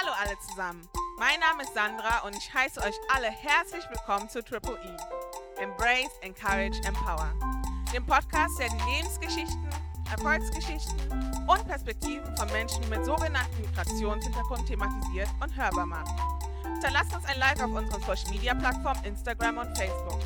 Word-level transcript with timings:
Hallo 0.00 0.12
alle 0.18 0.38
zusammen. 0.38 0.88
Mein 1.18 1.38
Name 1.40 1.62
ist 1.62 1.74
Sandra 1.74 2.20
und 2.20 2.34
ich 2.34 2.54
heiße 2.54 2.80
euch 2.80 2.94
alle 3.14 3.26
herzlich 3.26 3.84
willkommen 3.90 4.30
zu 4.30 4.42
Triple 4.42 4.78
E. 4.82 5.62
Embrace, 5.62 6.16
Encourage, 6.22 6.80
Empower. 6.86 7.30
Dem 7.92 8.06
Podcast, 8.06 8.58
der 8.58 8.68
die 8.70 8.96
Lebensgeschichten, 8.96 9.68
Erfolgsgeschichten 10.10 10.96
und 11.46 11.68
Perspektiven 11.68 12.34
von 12.36 12.50
Menschen 12.50 12.88
mit 12.88 13.04
sogenannten 13.04 13.60
Migrationshintergrund 13.60 14.66
thematisiert 14.66 15.28
und 15.42 15.54
hörbar 15.54 15.84
macht. 15.84 16.18
Hinterlasst 16.62 17.14
uns 17.14 17.26
ein 17.26 17.38
Like 17.38 17.62
auf 17.62 17.70
unseren 17.70 18.00
Social 18.00 18.30
Media 18.30 18.54
Plattformen 18.54 19.04
Instagram 19.04 19.58
und 19.58 19.76
Facebook. 19.76 20.20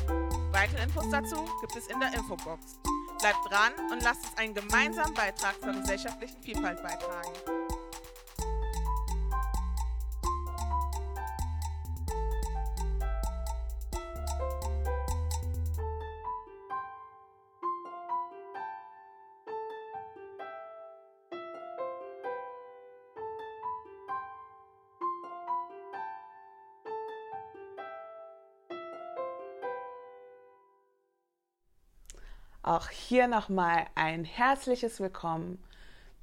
Weitere 0.53 0.83
Infos 0.83 1.09
dazu 1.11 1.43
gibt 1.59 1.75
es 1.75 1.87
in 1.87 1.99
der 1.99 2.13
Infobox. 2.13 2.79
Bleibt 3.19 3.39
dran 3.49 3.73
und 3.91 4.01
lasst 4.03 4.23
uns 4.23 4.37
einen 4.37 4.53
gemeinsamen 4.53 5.13
Beitrag 5.13 5.59
zur 5.61 5.73
gesellschaftlichen 5.73 6.41
Vielfalt 6.43 6.81
beitragen. 6.81 7.54
Auch 32.65 32.89
hier 32.89 33.27
nochmal 33.27 33.85
ein 33.93 34.23
herzliches 34.25 34.99
Willkommen 34.99 35.63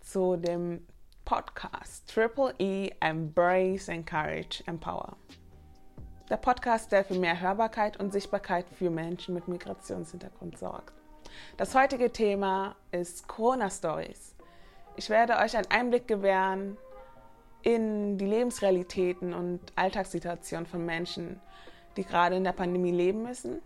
zu 0.01 0.37
dem 0.37 0.85
Podcast 1.25 2.13
Triple 2.13 2.53
E 2.59 2.91
Embrace, 2.99 3.87
Encourage, 3.87 4.65
Empower. 4.67 5.17
Der 6.31 6.39
Podcast, 6.39 6.91
der 6.91 7.05
für 7.05 7.15
mehr 7.15 7.41
Hörbarkeit 7.41 8.01
und 8.01 8.13
Sichtbarkeit 8.13 8.67
für 8.77 8.91
Menschen 8.91 9.35
mit 9.35 9.47
Migrationshintergrund 9.47 10.59
sorgt. 10.59 10.93
Das 11.59 11.77
heutige 11.77 12.11
Thema 12.11 12.75
ist 12.91 13.29
Corona 13.29 13.71
Stories. 13.71 14.35
Ich 14.97 15.11
werde 15.11 15.37
euch 15.37 15.57
einen 15.57 15.71
Einblick 15.71 16.09
gewähren 16.09 16.77
in 17.63 18.19
die 18.19 18.27
Lebensrealitäten 18.27 19.33
und 19.33 19.61
Alltagssituationen 19.77 20.67
von 20.67 20.85
Menschen, 20.85 21.41
die 21.97 22.03
gerade 22.05 22.35
in 22.35 22.43
der 22.43 22.51
Pandemie 22.51 22.91
leben 22.91 23.23
müssen, 23.23 23.63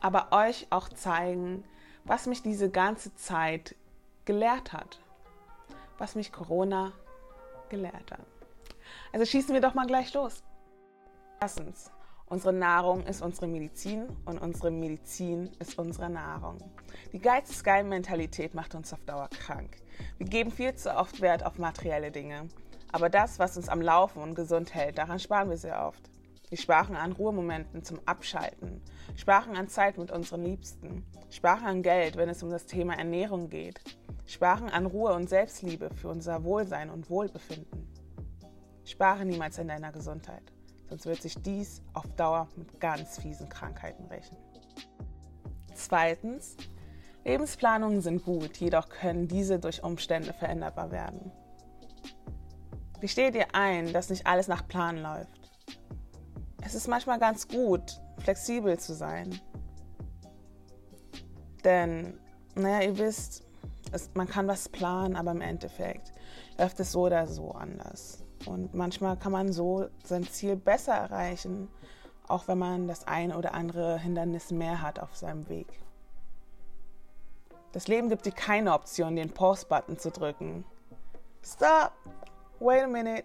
aber 0.00 0.32
euch 0.32 0.66
auch 0.70 0.88
zeigen, 0.88 1.62
was 2.06 2.26
mich 2.26 2.42
diese 2.42 2.70
ganze 2.70 3.14
Zeit 3.14 3.74
gelehrt 4.24 4.72
hat. 4.72 5.00
Was 5.98 6.14
mich 6.14 6.32
Corona 6.32 6.92
gelehrt 7.68 8.12
hat. 8.12 8.26
Also 9.12 9.26
schießen 9.26 9.54
wir 9.54 9.60
doch 9.60 9.74
mal 9.74 9.86
gleich 9.86 10.12
los. 10.14 10.42
Erstens, 11.40 11.90
unsere 12.26 12.52
Nahrung 12.52 13.04
ist 13.06 13.22
unsere 13.22 13.46
Medizin 13.46 14.08
und 14.24 14.38
unsere 14.38 14.70
Medizin 14.70 15.50
ist 15.58 15.78
unsere 15.78 16.08
Nahrung. 16.08 16.58
Die 17.12 17.18
Geiz 17.18 17.50
ist 17.50 17.64
geil 17.64 17.84
Mentalität 17.84 18.54
macht 18.54 18.74
uns 18.74 18.92
auf 18.92 19.04
Dauer 19.04 19.28
krank. 19.28 19.76
Wir 20.18 20.28
geben 20.28 20.50
viel 20.50 20.74
zu 20.74 20.94
oft 20.94 21.20
Wert 21.20 21.44
auf 21.44 21.58
materielle 21.58 22.10
Dinge. 22.10 22.48
Aber 22.92 23.08
das, 23.10 23.38
was 23.38 23.56
uns 23.56 23.68
am 23.68 23.82
Laufen 23.82 24.22
und 24.22 24.34
gesund 24.34 24.74
hält, 24.74 24.98
daran 24.98 25.18
sparen 25.18 25.50
wir 25.50 25.56
sehr 25.56 25.86
oft. 25.86 26.10
Wir 26.48 26.58
sparen 26.58 26.94
an 26.94 27.10
Ruhemomenten 27.10 27.82
zum 27.82 27.98
Abschalten, 28.06 28.80
sparen 29.16 29.56
an 29.56 29.66
Zeit 29.66 29.98
mit 29.98 30.12
unseren 30.12 30.44
Liebsten, 30.44 31.04
sparen 31.28 31.64
an 31.64 31.82
Geld, 31.82 32.16
wenn 32.16 32.28
es 32.28 32.42
um 32.42 32.50
das 32.50 32.66
Thema 32.66 32.96
Ernährung 32.96 33.48
geht, 33.50 33.80
sparen 34.26 34.68
an 34.68 34.86
Ruhe 34.86 35.12
und 35.12 35.28
Selbstliebe 35.28 35.90
für 35.90 36.08
unser 36.08 36.44
Wohlsein 36.44 36.90
und 36.90 37.10
Wohlbefinden. 37.10 37.88
Spare 38.84 39.24
niemals 39.24 39.58
an 39.58 39.66
deiner 39.66 39.90
Gesundheit, 39.90 40.52
sonst 40.88 41.06
wird 41.06 41.20
sich 41.20 41.34
dies 41.42 41.82
auf 41.94 42.06
Dauer 42.14 42.46
mit 42.54 42.78
ganz 42.78 43.18
fiesen 43.18 43.48
Krankheiten 43.48 44.04
rächen. 44.06 44.36
Zweitens, 45.74 46.56
Lebensplanungen 47.24 48.02
sind 48.02 48.24
gut, 48.24 48.56
jedoch 48.58 48.88
können 48.88 49.26
diese 49.26 49.58
durch 49.58 49.82
Umstände 49.82 50.32
veränderbar 50.32 50.92
werden. 50.92 51.32
Gesteh 53.00 53.32
dir 53.32 53.46
ein, 53.52 53.92
dass 53.92 54.10
nicht 54.10 54.28
alles 54.28 54.46
nach 54.46 54.68
Plan 54.68 55.02
läuft 55.02 55.46
es 56.66 56.74
ist 56.74 56.88
manchmal 56.88 57.20
ganz 57.20 57.46
gut, 57.46 58.00
flexibel 58.18 58.76
zu 58.76 58.92
sein. 58.92 59.40
Denn, 61.64 62.18
naja, 62.56 62.88
ihr 62.88 62.98
wisst, 62.98 63.44
es, 63.92 64.10
man 64.14 64.26
kann 64.26 64.48
was 64.48 64.68
planen, 64.68 65.14
aber 65.14 65.30
im 65.30 65.40
Endeffekt 65.40 66.12
läuft 66.58 66.80
es 66.80 66.90
so 66.90 67.02
oder 67.02 67.28
so 67.28 67.52
anders. 67.52 68.24
Und 68.46 68.74
manchmal 68.74 69.16
kann 69.16 69.30
man 69.30 69.52
so 69.52 69.86
sein 70.02 70.24
Ziel 70.24 70.56
besser 70.56 70.94
erreichen, 70.94 71.68
auch 72.26 72.48
wenn 72.48 72.58
man 72.58 72.88
das 72.88 73.06
eine 73.06 73.38
oder 73.38 73.54
andere 73.54 73.98
Hindernis 74.00 74.50
mehr 74.50 74.82
hat 74.82 74.98
auf 74.98 75.16
seinem 75.16 75.48
Weg. 75.48 75.68
Das 77.70 77.86
Leben 77.86 78.08
gibt 78.08 78.26
dir 78.26 78.32
keine 78.32 78.72
Option, 78.72 79.14
den 79.14 79.32
Pause-Button 79.32 79.98
zu 79.98 80.10
drücken. 80.10 80.64
Stop! 81.44 81.92
Wait 82.58 82.82
a 82.82 82.88
minute! 82.88 83.24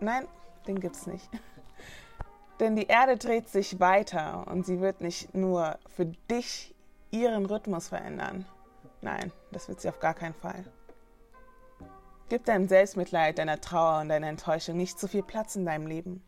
Nein, 0.00 0.26
den 0.66 0.80
gibt's 0.80 1.06
nicht. 1.06 1.30
Denn 2.60 2.74
die 2.74 2.86
Erde 2.86 3.16
dreht 3.16 3.48
sich 3.48 3.80
weiter 3.80 4.46
und 4.48 4.64
sie 4.64 4.80
wird 4.80 5.00
nicht 5.00 5.34
nur 5.34 5.78
für 5.94 6.06
dich 6.06 6.74
ihren 7.10 7.46
Rhythmus 7.46 7.88
verändern. 7.88 8.46
Nein, 9.02 9.30
das 9.52 9.68
wird 9.68 9.80
sie 9.80 9.88
auf 9.88 10.00
gar 10.00 10.14
keinen 10.14 10.34
Fall. 10.34 10.64
Gib 12.28 12.44
deinem 12.44 12.66
Selbstmitleid, 12.66 13.38
deiner 13.38 13.60
Trauer 13.60 14.00
und 14.00 14.08
deiner 14.08 14.28
Enttäuschung 14.28 14.76
nicht 14.76 14.98
zu 14.98 15.06
viel 15.06 15.22
Platz 15.22 15.54
in 15.54 15.64
deinem 15.64 15.86
Leben. 15.86 16.24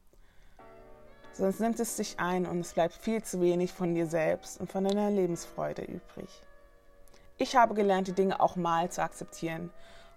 Sonst 1.32 1.60
nimmt 1.60 1.80
es 1.80 1.96
dich 1.96 2.20
ein 2.20 2.46
und 2.46 2.60
es 2.60 2.74
bleibt 2.74 2.94
viel 2.94 3.22
zu 3.22 3.40
wenig 3.40 3.72
von 3.72 3.94
dir 3.94 4.06
selbst 4.06 4.60
und 4.60 4.70
von 4.70 4.84
deiner 4.84 5.10
Lebensfreude 5.10 5.82
übrig. 5.82 6.42
Ich 7.36 7.56
habe 7.56 7.74
gelernt, 7.74 8.08
die 8.08 8.12
Dinge 8.12 8.40
auch 8.40 8.56
mal 8.56 8.90
zu 8.90 9.02
akzeptieren, 9.02 9.70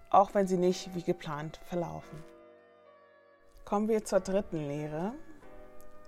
auch 0.10 0.34
wenn 0.34 0.48
sie 0.48 0.58
nicht 0.58 0.94
wie 0.96 1.04
geplant 1.04 1.60
verlaufen. 1.66 2.24
Kommen 3.66 3.88
wir 3.88 4.04
zur 4.04 4.20
dritten 4.20 4.68
Lehre, 4.68 5.14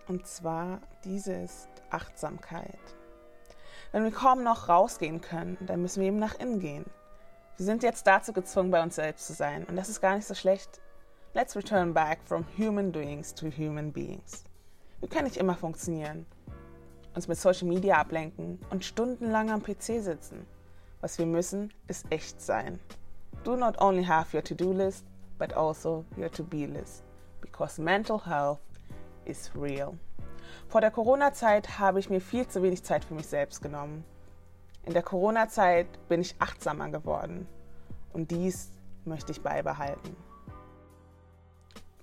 und 0.08 0.28
zwar 0.28 0.82
diese 1.04 1.34
ist 1.34 1.70
Achtsamkeit. 1.90 2.80
Wenn 3.92 4.04
wir 4.04 4.12
kaum 4.12 4.44
noch 4.44 4.70
rausgehen 4.70 5.22
können, 5.22 5.58
dann 5.68 5.82
müssen 5.82 6.02
wir 6.02 6.08
eben 6.08 6.20
nach 6.20 6.40
innen 6.40 6.60
gehen. 6.60 6.86
Wir 7.58 7.66
sind 7.66 7.84
jetzt 7.84 8.08
dazu 8.08 8.34
gezwungen, 8.34 8.72
bei 8.72 8.82
uns 8.82 8.96
selbst 8.96 9.28
zu 9.28 9.34
sein. 9.34 9.64
Und 9.66 9.76
das 9.76 9.90
ist 9.90 10.02
gar 10.02 10.16
nicht 10.16 10.26
so 10.26 10.34
schlecht. 10.34 10.82
Let's 11.36 11.56
return 11.56 11.94
back 11.94 12.20
from 12.26 12.46
human 12.58 12.92
doings 12.92 13.34
to 13.36 13.48
human 13.48 13.92
beings. 13.92 14.44
Wir 15.00 15.10
können 15.10 15.26
nicht 15.26 15.38
immer 15.38 15.56
funktionieren, 15.56 16.26
uns 17.14 17.28
mit 17.28 17.38
Social 17.38 17.68
Media 17.68 17.98
ablenken 17.98 18.60
und 18.70 18.84
stundenlang 18.86 19.52
am 19.52 19.62
PC 19.62 20.02
sitzen. 20.02 20.48
Was 21.02 21.20
wir 21.20 21.26
müssen, 21.26 21.72
ist 21.88 22.06
echt 22.10 22.42
sein. 22.42 22.80
Do 23.44 23.56
not 23.56 23.80
only 23.82 24.04
have 24.04 24.36
your 24.36 24.44
to-do 24.44 24.72
list, 24.72 25.06
but 25.38 25.54
also 25.54 26.06
your 26.18 26.32
to-be 26.32 26.66
list. 26.66 27.04
Because 27.42 27.82
mental 27.82 28.26
health 28.26 28.60
is 29.26 29.52
real. 29.56 29.98
Vor 30.68 30.82
der 30.82 30.92
Corona-Zeit 30.92 31.80
habe 31.80 32.00
ich 32.00 32.10
mir 32.10 32.22
viel 32.22 32.48
zu 32.48 32.62
wenig 32.64 32.84
Zeit 32.84 33.06
für 33.06 33.14
mich 33.14 33.28
selbst 33.28 33.62
genommen. 33.62 34.04
In 34.86 34.94
der 34.94 35.04
Corona-Zeit 35.04 35.88
bin 36.10 36.22
ich 36.22 36.36
achtsamer 36.40 36.90
geworden 36.90 37.48
und 38.12 38.32
dies 38.32 38.72
möchte 39.06 39.32
ich 39.32 39.42
beibehalten. 39.42 40.16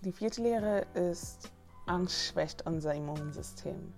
Die 0.02 0.12
vierte 0.12 0.42
Lehre 0.42 0.86
ist, 0.94 1.50
Angst 1.86 2.26
schwächt 2.26 2.66
unser 2.66 2.94
Immunsystem. 2.94 3.92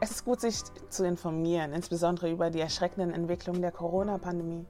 Es 0.00 0.10
ist 0.10 0.24
gut, 0.24 0.40
sich 0.40 0.62
zu 0.88 1.06
informieren, 1.06 1.72
insbesondere 1.72 2.30
über 2.30 2.50
die 2.50 2.60
erschreckenden 2.60 3.12
Entwicklungen 3.12 3.62
der 3.62 3.72
Corona-Pandemie. 3.72 4.66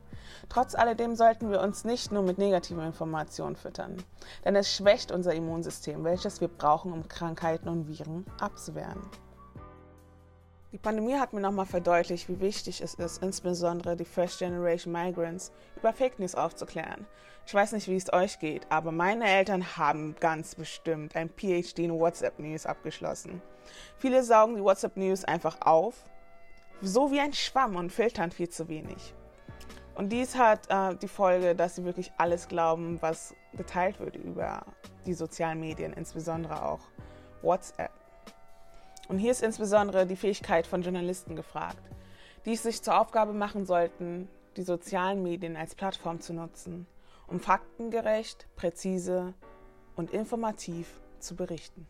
Trotz 0.49 0.75
alledem 0.75 1.17
sollten 1.17 1.51
wir 1.51 1.61
uns 1.61 1.85
nicht 1.85 2.13
nur 2.13 2.23
mit 2.23 2.39
negativen 2.39 2.85
Informationen 2.85 3.57
füttern, 3.57 3.97
denn 4.45 4.57
es 4.57 4.73
schwächt 4.73 5.13
unser 5.13 5.35
Immunsystem, 5.35 6.05
welches 6.05 6.41
wir 6.41 6.49
brauchen, 6.49 6.93
um 6.93 7.09
Krankheiten 7.09 7.69
und 7.69 7.89
Viren 7.89 8.25
abzuwehren. 8.41 9.03
Die 10.75 10.79
Pandemie 10.79 11.15
hat 11.15 11.33
mir 11.33 11.41
nochmal 11.41 11.67
verdeutlicht, 11.67 12.29
wie 12.29 12.41
wichtig 12.41 12.81
es 12.81 12.95
ist, 12.95 13.23
insbesondere 13.23 13.95
die 13.95 14.05
First 14.05 14.41
Generation 14.41 14.93
Migrants 14.93 15.53
über 15.77 15.93
Fake 15.93 16.19
News 16.19 16.35
aufzuklären. 16.35 17.07
Ich 17.47 17.55
weiß 17.55 17.73
nicht, 17.73 17.87
wie 17.87 17.95
es 17.95 18.13
euch 18.13 18.41
geht, 18.41 18.67
aber 18.71 18.91
meine 18.91 19.29
Eltern 19.29 19.77
haben 19.77 20.17
ganz 20.19 20.57
bestimmt 20.57 21.15
ein 21.15 21.29
PhD 21.29 21.79
in 21.79 21.93
WhatsApp 21.93 22.41
News 22.41 22.67
abgeschlossen. 22.67 23.41
Viele 23.99 24.23
saugen 24.23 24.57
die 24.57 24.63
WhatsApp 24.63 24.97
News 24.97 25.25
einfach 25.25 25.61
auf, 25.61 26.05
so 26.81 27.11
wie 27.11 27.21
ein 27.21 27.33
Schwamm 27.33 27.77
und 27.77 27.91
filtern 27.91 28.31
viel 28.31 28.49
zu 28.49 28.69
wenig. 28.69 29.15
Und 29.95 30.11
dies 30.11 30.37
hat 30.37 30.69
äh, 30.69 30.97
die 30.97 31.09
Folge, 31.09 31.55
dass 31.55 31.77
sie 31.77 31.85
wirklich 31.85 32.13
alles 32.19 32.49
glauben, 32.49 33.01
was 33.01 33.35
geteilt 33.53 34.01
wird 34.01 34.17
über 34.17 34.65
die 35.07 35.15
sozialen 35.15 35.61
Medien, 35.61 35.93
insbesondere 35.93 36.65
auch 36.65 36.81
WhatsApp. 37.43 37.93
Und 39.09 39.19
hier 39.19 39.31
ist 39.31 39.43
insbesondere 39.43 40.07
die 40.07 40.17
Fähigkeit 40.17 40.67
von 40.67 40.83
Journalisten 40.83 41.37
gefragt, 41.37 41.83
die 42.45 42.55
es 42.55 42.63
sich 42.63 42.83
zur 42.83 43.01
Aufgabe 43.01 43.33
machen 43.33 43.67
sollten, 43.67 44.29
die 44.57 44.63
sozialen 44.63 45.23
Medien 45.23 45.57
als 45.57 45.75
Plattform 45.75 46.21
zu 46.21 46.33
nutzen, 46.33 46.87
um 47.27 47.39
faktengerecht, 47.39 48.49
präzise 48.57 49.35
und 49.95 50.13
informativ 50.13 51.01
zu 51.19 51.37
berichten. 51.37 51.87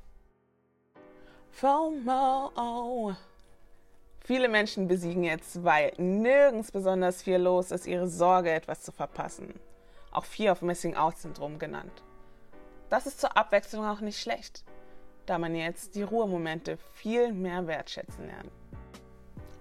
FOMO. 1.57 3.15
Viele 4.25 4.49
Menschen 4.49 4.89
besiegen 4.89 5.23
jetzt, 5.23 5.63
weil 5.63 5.93
nirgends 5.99 6.73
besonders 6.73 7.23
viel 7.23 7.37
los 7.37 7.71
ist, 7.71 7.87
ihre 7.87 8.09
Sorge, 8.09 8.51
etwas 8.51 8.83
zu 8.83 8.91
verpassen. 8.91 9.55
Auch 10.11 10.25
Fear 10.25 10.53
of 10.53 10.63
Missing 10.63 10.97
Out 10.97 11.17
Syndrom 11.17 11.61
genannt. 11.61 12.03
Das 12.89 13.07
ist 13.07 13.21
zur 13.21 13.37
Abwechslung 13.37 13.87
auch 13.87 14.01
nicht 14.01 14.19
schlecht, 14.19 14.65
da 15.27 15.39
man 15.39 15.55
jetzt 15.55 15.95
die 15.95 16.03
Ruhemomente 16.03 16.77
viel 16.93 17.33
mehr 17.33 17.69
wertschätzen 17.69 18.27
lernt. 18.27 18.51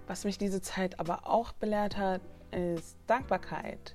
Was 0.08 0.24
mich 0.24 0.36
diese 0.36 0.60
Zeit 0.60 0.98
aber 0.98 1.28
auch 1.28 1.52
belehrt 1.52 1.96
hat, 1.96 2.22
ist 2.50 2.96
Dankbarkeit. 3.06 3.94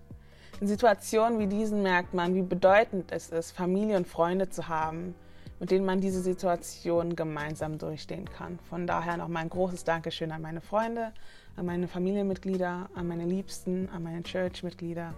In 0.61 0.67
Situationen 0.67 1.37
wie 1.39 1.47
diesen 1.47 1.83
merkt 1.83 2.13
man, 2.13 2.33
wie 2.33 2.43
bedeutend 2.43 3.11
es 3.11 3.29
ist, 3.29 3.51
Familie 3.51 3.97
und 3.97 4.07
Freunde 4.07 4.49
zu 4.49 4.69
haben, 4.69 5.15
mit 5.59 5.71
denen 5.71 5.85
man 5.85 5.99
diese 5.99 6.21
Situation 6.21 7.15
gemeinsam 7.15 7.77
durchstehen 7.77 8.29
kann. 8.29 8.59
Von 8.69 8.87
daher 8.87 9.17
nochmal 9.17 9.43
ein 9.43 9.49
großes 9.49 9.83
Dankeschön 9.83 10.31
an 10.31 10.41
meine 10.41 10.61
Freunde, 10.61 11.13
an 11.55 11.65
meine 11.65 11.87
Familienmitglieder, 11.87 12.89
an 12.93 13.07
meine 13.07 13.25
Liebsten, 13.25 13.89
an 13.89 14.03
meine 14.03 14.23
Church-Mitglieder. 14.23 15.13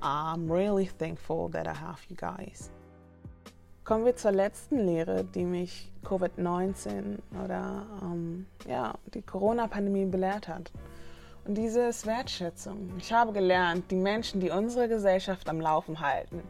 I'm 0.00 0.50
really 0.50 0.88
thankful 0.98 1.50
that 1.50 1.66
I 1.66 1.78
have 1.78 2.02
you 2.08 2.16
guys. 2.16 2.70
Kommen 3.84 4.04
wir 4.04 4.16
zur 4.16 4.32
letzten 4.32 4.78
Lehre, 4.78 5.24
die 5.24 5.44
mich 5.44 5.92
Covid-19 6.04 7.18
oder 7.44 7.86
ähm, 8.02 8.46
ja, 8.68 8.94
die 9.14 9.22
Corona-Pandemie 9.22 10.06
belehrt 10.06 10.48
hat. 10.48 10.72
Und 11.44 11.54
diese 11.54 11.82
ist 11.82 12.06
Wertschätzung. 12.06 12.90
Ich 12.98 13.12
habe 13.12 13.32
gelernt, 13.32 13.90
die 13.90 13.96
Menschen, 13.96 14.40
die 14.40 14.50
unsere 14.50 14.88
Gesellschaft 14.88 15.48
am 15.48 15.60
Laufen 15.60 16.00
halten, 16.00 16.42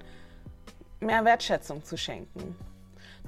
mehr 1.00 1.24
Wertschätzung 1.26 1.84
zu 1.84 1.98
schenken. 1.98 2.56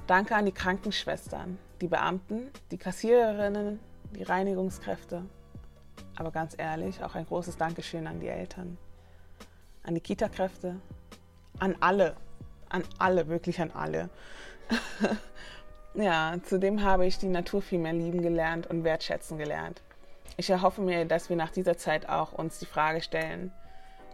Danke 0.07 0.35
an 0.35 0.45
die 0.45 0.51
Krankenschwestern, 0.51 1.57
die 1.81 1.87
Beamten, 1.87 2.49
die 2.71 2.77
Kassiererinnen, 2.77 3.79
die 4.11 4.23
Reinigungskräfte. 4.23 5.23
Aber 6.15 6.31
ganz 6.31 6.55
ehrlich, 6.57 7.03
auch 7.03 7.15
ein 7.15 7.25
großes 7.25 7.57
Dankeschön 7.57 8.07
an 8.07 8.19
die 8.19 8.27
Eltern, 8.27 8.77
an 9.83 9.95
die 9.95 10.01
Kita-Kräfte, 10.01 10.75
an 11.59 11.75
alle, 11.79 12.15
an 12.69 12.83
alle, 12.97 13.27
wirklich 13.27 13.61
an 13.61 13.71
alle. 13.71 14.09
ja, 15.93 16.35
zudem 16.43 16.83
habe 16.83 17.05
ich 17.05 17.17
die 17.17 17.27
Natur 17.27 17.61
viel 17.61 17.79
mehr 17.79 17.93
lieben 17.93 18.21
gelernt 18.21 18.67
und 18.67 18.83
wertschätzen 18.83 19.37
gelernt. 19.37 19.81
Ich 20.37 20.49
erhoffe 20.49 20.81
mir, 20.81 21.05
dass 21.05 21.29
wir 21.29 21.35
nach 21.35 21.51
dieser 21.51 21.77
Zeit 21.77 22.07
auch 22.07 22.33
uns 22.33 22.59
die 22.59 22.65
Frage 22.65 23.01
stellen, 23.01 23.51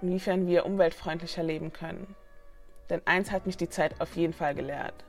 inwiefern 0.02 0.48
wir 0.48 0.66
umweltfreundlicher 0.66 1.44
leben 1.44 1.72
können. 1.72 2.16
Denn 2.90 3.02
eins 3.06 3.32
hat 3.32 3.46
mich 3.46 3.58
die 3.58 3.70
Zeit 3.70 4.00
auf 4.02 4.16
jeden 4.16 4.34
Fall 4.34 4.56
gelehrt. 4.56 5.06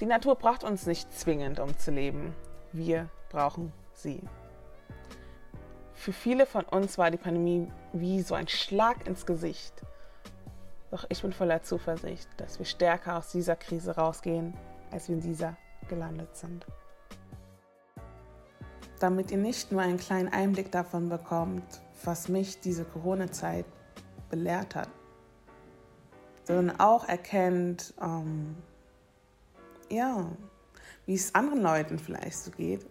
Die 0.00 0.06
Natur 0.06 0.36
braucht 0.36 0.62
uns 0.62 0.86
nicht 0.86 1.12
zwingend, 1.12 1.58
um 1.58 1.76
zu 1.76 1.90
leben. 1.90 2.34
Wir 2.72 3.08
brauchen 3.30 3.72
sie. 3.94 4.22
Für 5.92 6.12
viele 6.12 6.46
von 6.46 6.64
uns 6.64 6.98
war 6.98 7.10
die 7.10 7.16
Pandemie 7.16 7.66
wie 7.92 8.22
so 8.22 8.36
ein 8.36 8.46
Schlag 8.46 9.06
ins 9.08 9.26
Gesicht. 9.26 9.82
Doch 10.92 11.04
ich 11.08 11.20
bin 11.20 11.32
voller 11.32 11.62
Zuversicht, 11.64 12.28
dass 12.36 12.60
wir 12.60 12.66
stärker 12.66 13.18
aus 13.18 13.32
dieser 13.32 13.56
Krise 13.56 13.96
rausgehen, 13.96 14.54
als 14.92 15.08
wir 15.08 15.16
in 15.16 15.20
dieser 15.20 15.56
gelandet 15.88 16.36
sind. 16.36 16.64
Damit 19.00 19.32
ihr 19.32 19.38
nicht 19.38 19.72
nur 19.72 19.82
einen 19.82 19.98
kleinen 19.98 20.28
Einblick 20.28 20.70
davon 20.70 21.08
bekommt, 21.08 21.64
was 22.04 22.28
mich 22.28 22.60
diese 22.60 22.84
Corona-Zeit 22.84 23.66
belehrt 24.30 24.76
hat, 24.76 24.88
sondern 26.44 26.78
auch 26.78 27.08
erkennt, 27.08 27.94
ähm, 28.00 28.56
ja, 29.90 30.26
wie 31.06 31.14
es 31.14 31.34
anderen 31.34 31.62
Leuten 31.62 31.98
vielleicht 31.98 32.38
so 32.38 32.50
geht, 32.50 32.86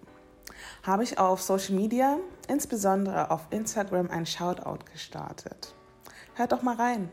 habe 0.83 1.03
ich 1.03 1.19
auf 1.19 1.41
Social 1.41 1.75
Media, 1.75 2.17
insbesondere 2.47 3.31
auf 3.31 3.47
Instagram, 3.51 4.09
ein 4.09 4.25
Shoutout 4.25 4.85
gestartet. 4.91 5.75
Hört 6.35 6.51
doch 6.51 6.61
mal 6.61 6.75
rein. 6.75 7.09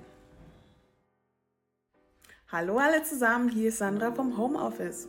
Hallo 2.51 2.79
alle 2.79 3.03
zusammen, 3.03 3.49
hier 3.49 3.69
ist 3.69 3.79
Sandra 3.79 4.13
vom 4.13 4.39
Homeoffice. 4.39 5.09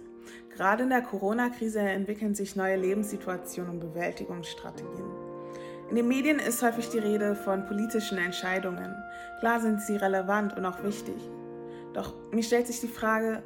Gerade 0.56 0.83
in 0.83 0.89
der 0.89 1.01
Corona-Krise 1.01 1.80
entwickeln 1.80 2.33
sich 2.33 2.56
neue 2.56 2.78
Lebenssituationen 2.78 3.74
und 3.74 3.80
Bewältigungsstrategien. 3.81 5.12
In 5.89 5.95
den 5.95 6.07
Medien 6.07 6.39
ist 6.39 6.63
häufig 6.63 6.89
die 6.89 6.98
Rede 6.98 7.36
von 7.36 7.68
politischen 7.68 8.18
Entscheidungen. 8.18 8.95
Klar 9.39 9.60
sind 9.60 9.81
sie 9.81 9.98
relevant 9.98 10.57
und 10.57 10.66
auch 10.66 10.81
wichtig. 10.83 11.16
Doch 11.94 12.13
mir 12.31 12.42
stellt 12.42 12.68
sich 12.68 12.81
die 12.81 12.88
Frage, 12.88 13.44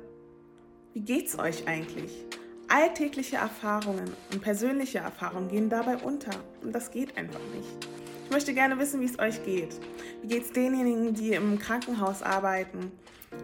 wie 0.93 1.01
geht's 1.01 1.37
euch 1.37 1.67
eigentlich? 1.67 2.25
Alltägliche 2.67 3.37
Erfahrungen 3.37 4.11
und 4.31 4.41
persönliche 4.41 4.99
Erfahrungen 4.99 5.47
gehen 5.47 5.69
dabei 5.69 5.97
unter 5.97 6.31
und 6.63 6.73
das 6.73 6.89
geht 6.89 7.15
einfach 7.17 7.39
nicht. 7.55 7.87
Ich 8.25 8.31
möchte 8.31 8.53
gerne 8.53 8.77
wissen, 8.77 8.99
wie 9.01 9.05
es 9.05 9.19
euch 9.19 9.43
geht. 9.43 9.79
Wie 10.21 10.27
geht 10.27 10.43
es 10.45 10.51
denjenigen, 10.51 11.13
die 11.13 11.33
im 11.33 11.59
Krankenhaus 11.59 12.23
arbeiten, 12.23 12.91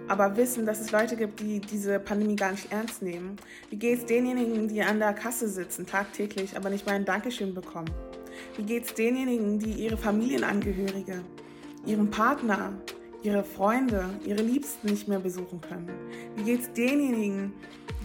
aber 0.07 0.37
wissen, 0.37 0.65
dass 0.65 0.79
es 0.79 0.91
Leute 0.91 1.15
gibt, 1.15 1.39
die 1.39 1.59
diese 1.59 1.99
Pandemie 1.99 2.35
gar 2.35 2.51
nicht 2.51 2.71
ernst 2.71 3.01
nehmen? 3.01 3.35
Wie 3.69 3.77
geht 3.77 3.99
es 3.99 4.05
denjenigen, 4.05 4.67
die 4.67 4.81
an 4.81 4.99
der 4.99 5.13
Kasse 5.13 5.47
sitzen, 5.47 5.85
tagtäglich, 5.85 6.57
aber 6.57 6.69
nicht 6.69 6.85
mal 6.85 6.93
ein 6.93 7.05
Dankeschön 7.05 7.53
bekommen? 7.53 7.89
Wie 8.57 8.63
geht 8.63 8.85
es 8.85 8.93
denjenigen, 8.93 9.59
die 9.59 9.71
ihre 9.71 9.97
Familienangehörige, 9.97 11.23
ihren 11.85 12.09
Partner, 12.09 12.73
ihre 13.25 13.43
Freunde, 13.43 14.05
ihre 14.23 14.43
Liebsten 14.43 14.87
nicht 14.87 15.07
mehr 15.07 15.19
besuchen 15.19 15.59
können? 15.59 15.89
Wie 16.35 16.43
geht 16.43 16.61
es 16.61 16.73
denjenigen, 16.73 17.53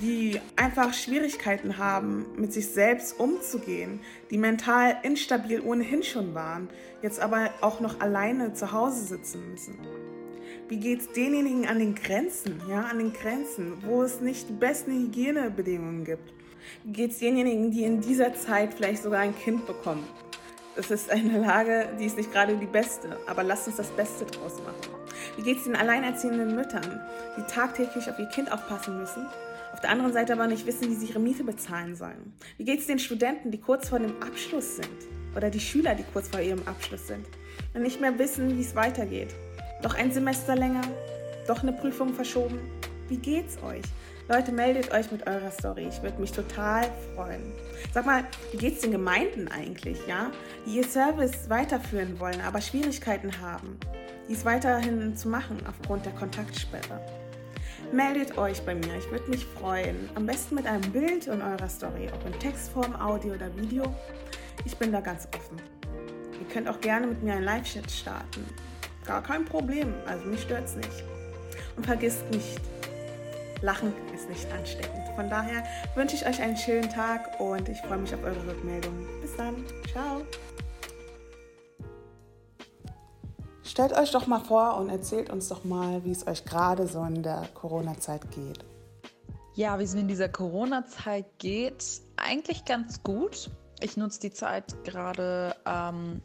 die 0.01 0.41
einfach 0.57 0.95
Schwierigkeiten 0.95 1.77
haben, 1.77 2.25
mit 2.37 2.53
sich 2.55 2.69
selbst 2.69 3.21
umzugehen, 3.21 4.01
die 4.31 4.39
mental 4.39 4.97
instabil 5.03 5.61
ohnehin 5.61 6.03
schon 6.03 6.35
waren, 6.35 6.69
jetzt 7.03 7.21
aber 7.21 7.51
auch 7.61 7.81
noch 7.81 8.01
alleine 8.01 8.55
zu 8.55 8.73
Hause 8.73 9.05
sitzen 9.05 9.51
müssen? 9.51 9.79
Wie 10.69 10.79
geht 10.79 11.01
es 11.01 11.13
denjenigen 11.13 11.67
an 11.67 11.81
den 11.81 11.95
Grenzen, 11.95 12.63
ja, 12.69 12.83
an 12.83 12.99
den 12.99 13.13
Grenzen, 13.13 13.79
wo 13.85 14.03
es 14.03 14.21
nicht 14.21 14.49
die 14.49 14.55
besten 14.55 14.93
Hygienebedingungen 14.93 16.05
gibt? 16.05 16.33
Wie 16.85 16.93
geht 16.93 17.11
es 17.11 17.19
denjenigen, 17.19 17.71
die 17.71 17.83
in 17.83 18.01
dieser 18.01 18.35
Zeit 18.35 18.73
vielleicht 18.73 19.03
sogar 19.03 19.21
ein 19.21 19.37
Kind 19.37 19.67
bekommen? 19.67 20.05
Es 20.77 20.91
ist 20.91 21.11
eine 21.11 21.41
Lage, 21.41 21.89
die 21.99 22.07
ist 22.07 22.17
nicht 22.17 22.33
gerade 22.33 22.57
die 22.57 22.67
beste, 22.67 23.19
aber 23.27 23.43
lasst 23.43 23.67
uns 23.67 23.77
das 23.77 23.91
Beste 23.91 24.25
draus 24.25 24.55
machen. 24.65 25.00
Wie 25.37 25.43
geht 25.43 25.59
es 25.59 25.65
den 25.65 25.77
alleinerziehenden 25.77 26.55
Müttern, 26.55 27.01
die 27.37 27.43
tagtäglich 27.43 28.11
auf 28.11 28.19
ihr 28.19 28.27
Kind 28.27 28.53
aufpassen 28.53 28.99
müssen, 28.99 29.27
auf 29.73 29.81
der 29.81 29.91
anderen 29.91 30.13
Seite 30.13 30.33
aber 30.33 30.47
nicht 30.47 30.67
wissen, 30.67 30.91
wie 30.91 30.95
sie 30.95 31.07
ihre 31.07 31.21
Miete 31.21 31.45
bezahlen 31.45 31.95
sollen? 31.95 32.33
Wie 32.57 32.65
geht 32.65 32.81
es 32.81 32.87
den 32.87 32.99
Studenten, 32.99 33.51
die 33.51 33.61
kurz 33.61 33.89
vor 33.89 33.99
dem 33.99 34.21
Abschluss 34.23 34.77
sind? 34.77 34.89
Oder 35.37 35.51
die 35.51 35.61
Schüler, 35.61 35.95
die 35.95 36.05
kurz 36.13 36.29
vor 36.29 36.41
ihrem 36.41 36.67
Abschluss 36.67 37.07
sind 37.07 37.25
und 37.75 37.83
nicht 37.83 38.01
mehr 38.01 38.19
wissen, 38.19 38.57
wie 38.57 38.63
es 38.63 38.75
weitergeht? 38.75 39.35
Doch 39.83 39.95
ein 39.95 40.13
Semester 40.13 40.57
länger? 40.57 40.83
Doch 41.47 41.63
eine 41.63 41.73
Prüfung 41.73 42.13
verschoben? 42.15 42.59
Wie 43.09 43.17
geht's 43.17 43.63
euch? 43.63 43.83
Leute, 44.29 44.53
meldet 44.53 44.93
euch 44.93 45.11
mit 45.11 45.27
eurer 45.27 45.51
Story. 45.51 45.89
Ich 45.89 46.03
würde 46.03 46.21
mich 46.21 46.31
total 46.31 46.89
freuen. 47.15 47.53
Sag 47.93 48.07
mal, 48.07 48.23
wie 48.53 48.59
geht's 48.59 48.83
den 48.83 48.93
Gemeinden 48.93 49.49
eigentlich, 49.49 49.99
ja? 50.07 50.31
Die 50.65 50.77
ihr 50.77 50.85
Service 50.85 51.49
weiterführen 51.49 52.21
wollen, 52.21 52.41
aber 52.41 52.61
Schwierigkeiten 52.61 53.41
haben, 53.41 53.77
dies 54.31 54.45
weiterhin 54.45 55.17
zu 55.17 55.29
machen 55.29 55.59
aufgrund 55.69 56.07
der 56.07 56.13
Kontaktsperre. 56.13 57.01
Meldet 57.93 58.39
euch 58.39 58.63
bei 58.63 58.77
mir, 58.77 58.97
ich 58.97 59.11
würde 59.11 59.29
mich 59.29 59.45
freuen. 59.45 60.09
Am 60.15 60.25
besten 60.25 60.55
mit 60.55 60.67
einem 60.67 60.93
Bild 60.93 61.27
in 61.27 61.43
eurer 61.43 61.69
Story, 61.69 62.09
ob 62.15 62.25
in 62.25 62.39
Textform, 62.39 62.95
Audio 62.95 63.35
oder 63.35 63.55
Video. 63.57 63.83
Ich 64.65 64.77
bin 64.77 64.93
da 64.93 65.01
ganz 65.01 65.27
offen. 65.35 65.61
Ihr 66.39 66.47
könnt 66.55 66.69
auch 66.69 66.81
gerne 66.81 67.09
mit 67.09 67.23
mir 67.25 67.35
einen 67.35 67.45
Live-Chat 67.45 67.91
starten. 67.91 68.47
Gar 69.05 69.23
kein 69.25 69.45
Problem, 69.45 69.93
also 70.07 70.25
mich 70.27 70.43
stört 70.43 70.67
es 70.67 70.77
nicht. 70.77 71.05
Und 71.77 71.85
vergisst 71.85 72.31
nicht, 72.31 72.61
Lachen 73.63 73.93
ist 74.15 74.29
nicht 74.29 74.47
ansteckend. 74.53 75.09
Von 75.17 75.29
daher 75.29 75.65
wünsche 75.97 76.15
ich 76.15 76.25
euch 76.25 76.41
einen 76.41 76.57
schönen 76.57 76.89
Tag 76.89 77.41
und 77.41 77.69
ich 77.69 77.79
freue 77.81 77.99
mich 77.99 78.15
auf 78.15 78.23
eure 78.23 78.47
Rückmeldungen. 78.47 79.07
Bis 79.21 79.35
dann. 79.37 79.57
Ciao. 79.91 80.23
Stellt 83.71 83.93
euch 83.93 84.11
doch 84.11 84.27
mal 84.27 84.41
vor 84.41 84.79
und 84.79 84.91
erzählt 84.91 85.31
uns 85.31 85.47
doch 85.47 85.63
mal, 85.63 86.05
wie 86.05 86.11
es 86.11 86.27
euch 86.27 86.45
gerade 86.45 86.89
so 86.89 87.05
in 87.05 87.23
der 87.23 87.47
Corona-Zeit 87.55 88.29
geht. 88.33 88.65
Ja, 89.55 89.79
wie 89.79 89.85
es 89.85 89.95
mir 89.95 90.01
in 90.01 90.09
dieser 90.09 90.29
Corona-Zeit 90.29 91.39
geht, 91.39 91.85
eigentlich 92.17 92.65
ganz 92.65 93.05
gut. 93.05 93.49
Ich 93.81 93.97
nutze 93.97 94.23
die 94.23 94.33
Zeit 94.33 94.83
gerade 94.83 95.55
ähm, 95.67 96.21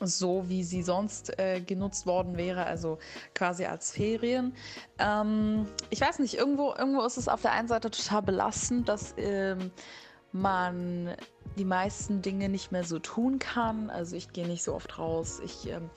so, 0.00 0.48
wie 0.48 0.62
sie 0.62 0.84
sonst 0.84 1.36
äh, 1.40 1.60
genutzt 1.60 2.06
worden 2.06 2.36
wäre, 2.36 2.66
also 2.66 2.98
quasi 3.34 3.64
als 3.64 3.90
Ferien. 3.90 4.54
Ähm, 5.00 5.66
ich 5.90 6.00
weiß 6.00 6.20
nicht, 6.20 6.34
irgendwo, 6.34 6.72
irgendwo 6.72 7.00
ist 7.02 7.16
es 7.16 7.26
auf 7.26 7.42
der 7.42 7.50
einen 7.50 7.66
Seite 7.66 7.90
total 7.90 8.22
belastend, 8.22 8.88
dass 8.88 9.12
ähm, 9.16 9.72
man 10.30 11.16
die 11.58 11.64
meisten 11.64 12.22
Dinge 12.22 12.48
nicht 12.48 12.70
mehr 12.70 12.84
so 12.84 13.00
tun 13.00 13.40
kann. 13.40 13.90
Also 13.90 14.14
ich 14.14 14.32
gehe 14.32 14.46
nicht 14.46 14.62
so 14.62 14.72
oft 14.72 15.00
raus. 15.00 15.40
Ich 15.44 15.68
ähm, 15.68 15.90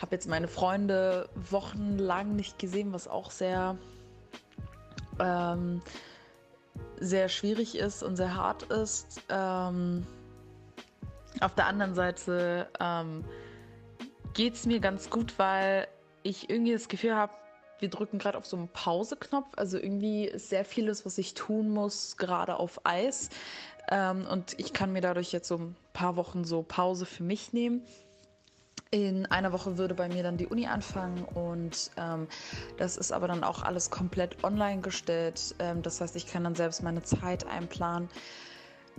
habe 0.00 0.14
jetzt 0.14 0.28
meine 0.28 0.48
Freunde 0.48 1.28
wochenlang 1.50 2.36
nicht 2.36 2.58
gesehen, 2.58 2.92
was 2.92 3.06
auch 3.08 3.30
sehr 3.30 3.76
ähm, 5.18 5.82
sehr 6.98 7.28
schwierig 7.28 7.76
ist 7.76 8.02
und 8.02 8.16
sehr 8.16 8.34
hart 8.34 8.64
ist. 8.64 9.22
Ähm, 9.28 10.06
auf 11.40 11.54
der 11.54 11.66
anderen 11.66 11.94
Seite 11.94 12.68
ähm, 12.78 13.24
geht 14.34 14.54
es 14.54 14.66
mir 14.66 14.80
ganz 14.80 15.10
gut, 15.10 15.38
weil 15.38 15.88
ich 16.22 16.50
irgendwie 16.50 16.72
das 16.72 16.88
Gefühl 16.88 17.16
habe, 17.16 17.32
wir 17.78 17.88
drücken 17.88 18.18
gerade 18.18 18.36
auf 18.36 18.44
so 18.44 18.56
einen 18.56 18.68
Pause-Knopf. 18.68 19.48
Also 19.56 19.78
irgendwie 19.78 20.26
ist 20.26 20.50
sehr 20.50 20.64
vieles, 20.66 21.06
was 21.06 21.16
ich 21.16 21.32
tun 21.34 21.70
muss, 21.70 22.18
gerade 22.18 22.56
auf 22.56 22.80
Eis. 22.84 23.30
Ähm, 23.90 24.26
und 24.30 24.58
ich 24.58 24.74
kann 24.74 24.92
mir 24.92 25.00
dadurch 25.00 25.32
jetzt 25.32 25.48
so 25.48 25.56
ein 25.56 25.76
paar 25.94 26.16
Wochen 26.16 26.44
so 26.44 26.62
Pause 26.62 27.06
für 27.06 27.22
mich 27.22 27.54
nehmen. 27.54 27.82
In 28.92 29.26
einer 29.26 29.52
Woche 29.52 29.78
würde 29.78 29.94
bei 29.94 30.08
mir 30.08 30.24
dann 30.24 30.36
die 30.36 30.48
Uni 30.48 30.66
anfangen 30.66 31.22
und 31.22 31.92
ähm, 31.96 32.26
das 32.76 32.96
ist 32.96 33.12
aber 33.12 33.28
dann 33.28 33.44
auch 33.44 33.62
alles 33.62 33.88
komplett 33.90 34.42
online 34.42 34.80
gestellt. 34.80 35.54
Ähm, 35.60 35.82
das 35.82 36.00
heißt, 36.00 36.16
ich 36.16 36.26
kann 36.26 36.42
dann 36.42 36.56
selbst 36.56 36.82
meine 36.82 37.04
Zeit 37.04 37.46
einplanen. 37.46 38.08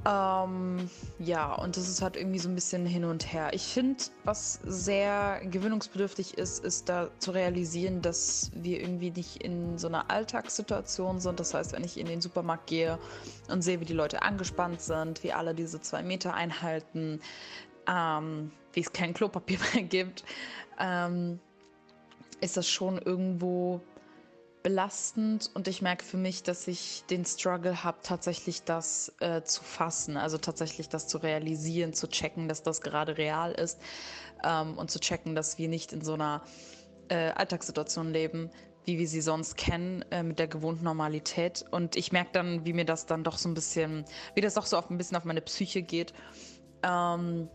Ähm, 0.05 0.89
ja, 1.19 1.53
und 1.53 1.75
das 1.75 1.89
ist 1.89 2.01
halt 2.01 2.15
irgendwie 2.15 2.39
so 2.39 2.47
ein 2.47 2.55
bisschen 2.55 2.85
hin 2.85 3.03
und 3.03 3.33
her. 3.33 3.49
Ich 3.51 3.63
finde, 3.63 4.01
was 4.23 4.61
sehr 4.63 5.41
gewöhnungsbedürftig 5.43 6.37
ist, 6.37 6.63
ist 6.63 6.87
da 6.87 7.09
zu 7.19 7.31
realisieren, 7.31 8.01
dass 8.01 8.49
wir 8.55 8.79
irgendwie 8.79 9.11
nicht 9.11 9.43
in 9.43 9.77
so 9.77 9.87
einer 9.89 10.09
Alltagssituation 10.09 11.19
sind. 11.19 11.39
Das 11.39 11.53
heißt, 11.53 11.73
wenn 11.73 11.83
ich 11.83 11.99
in 11.99 12.07
den 12.07 12.21
Supermarkt 12.21 12.67
gehe 12.67 12.97
und 13.49 13.61
sehe, 13.61 13.81
wie 13.81 13.85
die 13.85 13.93
Leute 13.93 14.21
angespannt 14.21 14.79
sind, 14.79 15.21
wie 15.23 15.33
alle 15.33 15.53
diese 15.53 15.81
zwei 15.81 16.01
Meter 16.01 16.33
einhalten, 16.33 17.19
ähm, 17.91 18.51
wie 18.73 18.81
es 18.81 18.93
kein 18.93 19.13
Klopapier 19.13 19.59
mehr 19.73 19.83
gibt, 19.83 20.23
ähm, 20.79 21.39
ist 22.39 22.57
das 22.57 22.69
schon 22.69 22.97
irgendwo 22.97 23.81
belastend 24.63 25.49
und 25.55 25.67
ich 25.67 25.81
merke 25.81 26.05
für 26.05 26.17
mich, 26.17 26.43
dass 26.43 26.67
ich 26.67 27.03
den 27.09 27.25
Struggle 27.25 27.83
habe, 27.83 27.97
tatsächlich 28.03 28.63
das 28.63 29.11
äh, 29.19 29.41
zu 29.41 29.63
fassen, 29.63 30.17
also 30.17 30.37
tatsächlich 30.37 30.87
das 30.87 31.07
zu 31.07 31.17
realisieren, 31.17 31.93
zu 31.93 32.07
checken, 32.07 32.47
dass 32.47 32.61
das 32.61 32.81
gerade 32.81 33.17
real 33.17 33.53
ist 33.53 33.79
ähm, 34.43 34.77
und 34.77 34.91
zu 34.91 34.99
checken, 34.99 35.33
dass 35.33 35.57
wir 35.57 35.67
nicht 35.67 35.93
in 35.93 36.01
so 36.01 36.13
einer 36.13 36.43
äh, 37.09 37.31
Alltagssituation 37.31 38.13
leben, 38.13 38.51
wie 38.85 38.99
wir 38.99 39.07
sie 39.07 39.21
sonst 39.21 39.57
kennen, 39.57 40.03
äh, 40.11 40.21
mit 40.21 40.37
der 40.37 40.47
gewohnten 40.47 40.83
Normalität. 40.83 41.65
Und 41.71 41.95
ich 41.95 42.11
merke 42.11 42.31
dann, 42.33 42.65
wie 42.65 42.73
mir 42.73 42.85
das 42.85 43.05
dann 43.07 43.23
doch 43.23 43.37
so 43.37 43.49
ein 43.49 43.53
bisschen, 43.55 44.05
wie 44.35 44.41
das 44.41 44.55
doch 44.55 44.65
so 44.65 44.77
auf, 44.77 44.89
ein 44.89 44.97
bisschen 44.97 45.17
auf 45.17 45.25
meine 45.25 45.41
Psyche 45.41 45.81
geht. 45.81 46.13
Ähm, 46.83 47.49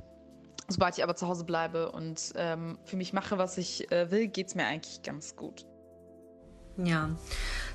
sobald 0.68 0.96
ich 0.96 1.04
aber 1.04 1.16
zu 1.16 1.26
Hause 1.26 1.44
bleibe 1.44 1.92
und 1.92 2.32
ähm, 2.36 2.78
für 2.84 2.96
mich 2.96 3.12
mache, 3.12 3.38
was 3.38 3.58
ich 3.58 3.90
äh, 3.92 4.10
will, 4.10 4.28
geht 4.28 4.48
es 4.48 4.54
mir 4.54 4.66
eigentlich 4.66 5.02
ganz 5.02 5.36
gut. 5.36 5.66
Ja, 6.78 7.10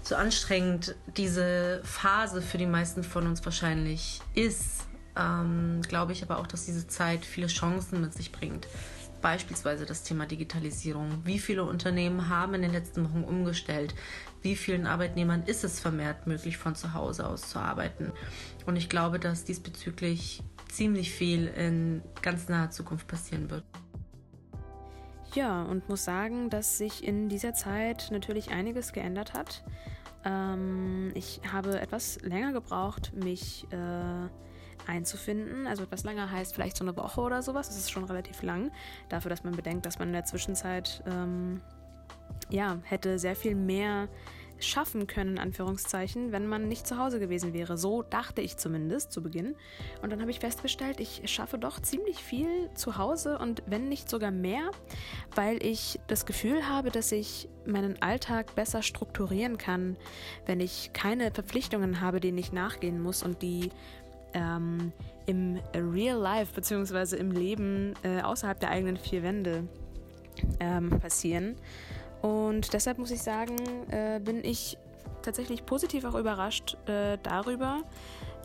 so 0.03 0.15
anstrengend 0.15 0.95
diese 1.17 1.81
Phase 1.83 2.41
für 2.41 2.57
die 2.57 2.67
meisten 2.67 3.03
von 3.03 3.25
uns 3.25 3.43
wahrscheinlich 3.43 4.21
ist, 4.35 4.85
ähm, 5.17 5.81
glaube 5.87 6.11
ich 6.11 6.21
aber 6.23 6.39
auch, 6.39 6.47
dass 6.47 6.65
diese 6.65 6.87
Zeit 6.87 7.25
viele 7.25 7.47
Chancen 7.47 8.01
mit 8.01 8.13
sich 8.13 8.31
bringt. 8.31 8.67
Beispielsweise 9.21 9.85
das 9.85 10.03
Thema 10.03 10.25
Digitalisierung. 10.25 11.21
Wie 11.25 11.39
viele 11.39 11.63
Unternehmen 11.63 12.29
haben 12.29 12.55
in 12.55 12.63
den 12.63 12.71
letzten 12.71 13.03
Wochen 13.03 13.23
umgestellt? 13.23 13.93
Wie 14.41 14.55
vielen 14.55 14.87
Arbeitnehmern 14.87 15.43
ist 15.43 15.63
es 15.63 15.79
vermehrt 15.79 16.25
möglich, 16.25 16.57
von 16.57 16.75
zu 16.75 16.93
Hause 16.95 17.27
aus 17.27 17.41
zu 17.49 17.59
arbeiten? 17.59 18.11
Und 18.65 18.77
ich 18.77 18.89
glaube, 18.89 19.19
dass 19.19 19.43
diesbezüglich 19.43 20.41
ziemlich 20.71 21.11
viel 21.11 21.47
in 21.47 22.01
ganz 22.21 22.47
naher 22.49 22.71
Zukunft 22.71 23.07
passieren 23.07 23.49
wird. 23.49 23.63
Ja, 25.33 25.63
und 25.63 25.87
muss 25.87 26.03
sagen, 26.03 26.49
dass 26.49 26.77
sich 26.77 27.05
in 27.05 27.29
dieser 27.29 27.53
Zeit 27.53 28.09
natürlich 28.11 28.51
einiges 28.51 28.91
geändert 28.91 29.33
hat. 29.33 29.63
Ähm, 30.25 31.11
ich 31.13 31.41
habe 31.51 31.79
etwas 31.79 32.19
länger 32.21 32.51
gebraucht, 32.51 33.13
mich 33.13 33.65
äh, 33.71 34.89
einzufinden. 34.89 35.67
Also 35.67 35.83
etwas 35.83 36.03
länger 36.03 36.29
heißt 36.31 36.53
vielleicht 36.53 36.77
so 36.77 36.83
eine 36.83 36.97
Woche 36.97 37.21
oder 37.21 37.41
sowas. 37.41 37.67
Das 37.67 37.77
ist 37.77 37.91
schon 37.91 38.03
relativ 38.03 38.43
lang. 38.43 38.71
Dafür, 39.09 39.29
dass 39.29 39.43
man 39.43 39.55
bedenkt, 39.55 39.85
dass 39.85 39.99
man 39.99 40.09
in 40.09 40.13
der 40.13 40.25
Zwischenzeit 40.25 41.03
ähm, 41.05 41.61
ja, 42.49 42.79
hätte 42.83 43.17
sehr 43.17 43.35
viel 43.35 43.55
mehr 43.55 44.09
schaffen 44.61 45.07
können, 45.07 45.37
Anführungszeichen, 45.37 46.31
wenn 46.31 46.47
man 46.47 46.67
nicht 46.67 46.87
zu 46.87 46.97
Hause 46.97 47.19
gewesen 47.19 47.53
wäre. 47.53 47.77
So 47.77 48.03
dachte 48.03 48.41
ich 48.41 48.57
zumindest 48.57 49.11
zu 49.11 49.21
Beginn. 49.21 49.55
Und 50.01 50.11
dann 50.11 50.21
habe 50.21 50.31
ich 50.31 50.39
festgestellt, 50.39 50.99
ich 50.99 51.21
schaffe 51.25 51.57
doch 51.57 51.79
ziemlich 51.79 52.17
viel 52.17 52.69
zu 52.73 52.97
Hause 52.97 53.37
und 53.39 53.63
wenn 53.65 53.89
nicht 53.89 54.09
sogar 54.09 54.31
mehr, 54.31 54.71
weil 55.35 55.63
ich 55.65 55.99
das 56.07 56.25
Gefühl 56.25 56.67
habe, 56.67 56.91
dass 56.91 57.11
ich 57.11 57.47
meinen 57.65 58.01
Alltag 58.01 58.55
besser 58.55 58.81
strukturieren 58.81 59.57
kann, 59.57 59.97
wenn 60.45 60.59
ich 60.59 60.91
keine 60.93 61.31
Verpflichtungen 61.31 62.01
habe, 62.01 62.19
denen 62.19 62.37
ich 62.37 62.51
nachgehen 62.51 63.01
muss 63.01 63.23
und 63.23 63.41
die 63.41 63.69
ähm, 64.33 64.91
im 65.25 65.59
Real 65.73 66.17
Life 66.17 66.53
bzw. 66.53 67.17
im 67.17 67.31
Leben 67.31 67.93
äh, 68.03 68.21
außerhalb 68.21 68.59
der 68.59 68.69
eigenen 68.69 68.97
vier 68.97 69.23
Wände 69.23 69.67
ähm, 70.59 70.89
passieren. 70.99 71.55
Und 72.21 72.73
deshalb 72.73 72.97
muss 72.97 73.11
ich 73.11 73.21
sagen, 73.21 73.57
äh, 73.89 74.19
bin 74.23 74.43
ich 74.43 74.77
tatsächlich 75.21 75.65
positiv 75.65 76.05
auch 76.05 76.15
überrascht 76.15 76.77
äh, 76.87 77.17
darüber, 77.23 77.83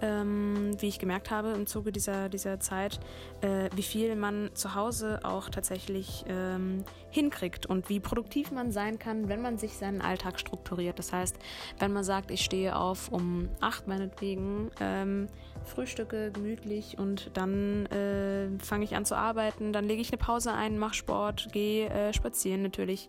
ähm, 0.03 0.73
wie 0.79 0.89
ich 0.89 0.99
gemerkt 0.99 1.31
habe 1.31 1.51
im 1.51 1.67
Zuge 1.67 1.91
dieser, 1.91 2.29
dieser 2.29 2.61
Zeit, 2.61 3.01
äh, 3.41 3.71
wie 3.75 3.83
viel 3.83 4.15
man 4.15 4.51
zu 4.55 4.75
Hause 4.75 5.21
auch 5.23 5.49
tatsächlich 5.49 6.25
ähm, 6.29 6.85
hinkriegt 7.11 7.67
und 7.67 7.89
wie 7.89 8.01
produktiv 8.01 8.51
man 8.51 8.73
sein 8.73 8.99
kann, 8.99 9.29
wenn 9.29 9.41
man 9.41 9.57
sich 9.59 9.77
seinen 9.79 10.03
Alltag 10.03 10.39
strukturiert. 10.39 10.99
Das 10.99 11.13
heißt, 11.13 11.37
wenn 11.79 11.93
man 11.93 12.05
sagt, 12.05 12.31
ich 12.31 12.45
stehe 12.45 12.77
auf 12.77 13.11
um 13.11 13.49
acht 13.61 13.89
meinetwegen, 13.89 14.71
ähm, 14.81 15.29
frühstücke 15.65 16.31
gemütlich 16.31 16.99
und 16.99 17.31
dann 17.35 17.87
äh, 17.87 18.49
fange 18.63 18.85
ich 18.85 18.95
an 18.97 19.05
zu 19.05 19.17
arbeiten, 19.17 19.73
dann 19.73 19.87
lege 19.87 20.01
ich 20.01 20.11
eine 20.11 20.19
Pause 20.19 20.53
ein, 20.53 20.79
mache 20.79 20.95
Sport, 20.95 21.49
gehe 21.53 21.89
äh, 21.89 22.13
spazieren 22.13 22.63
natürlich 22.63 23.09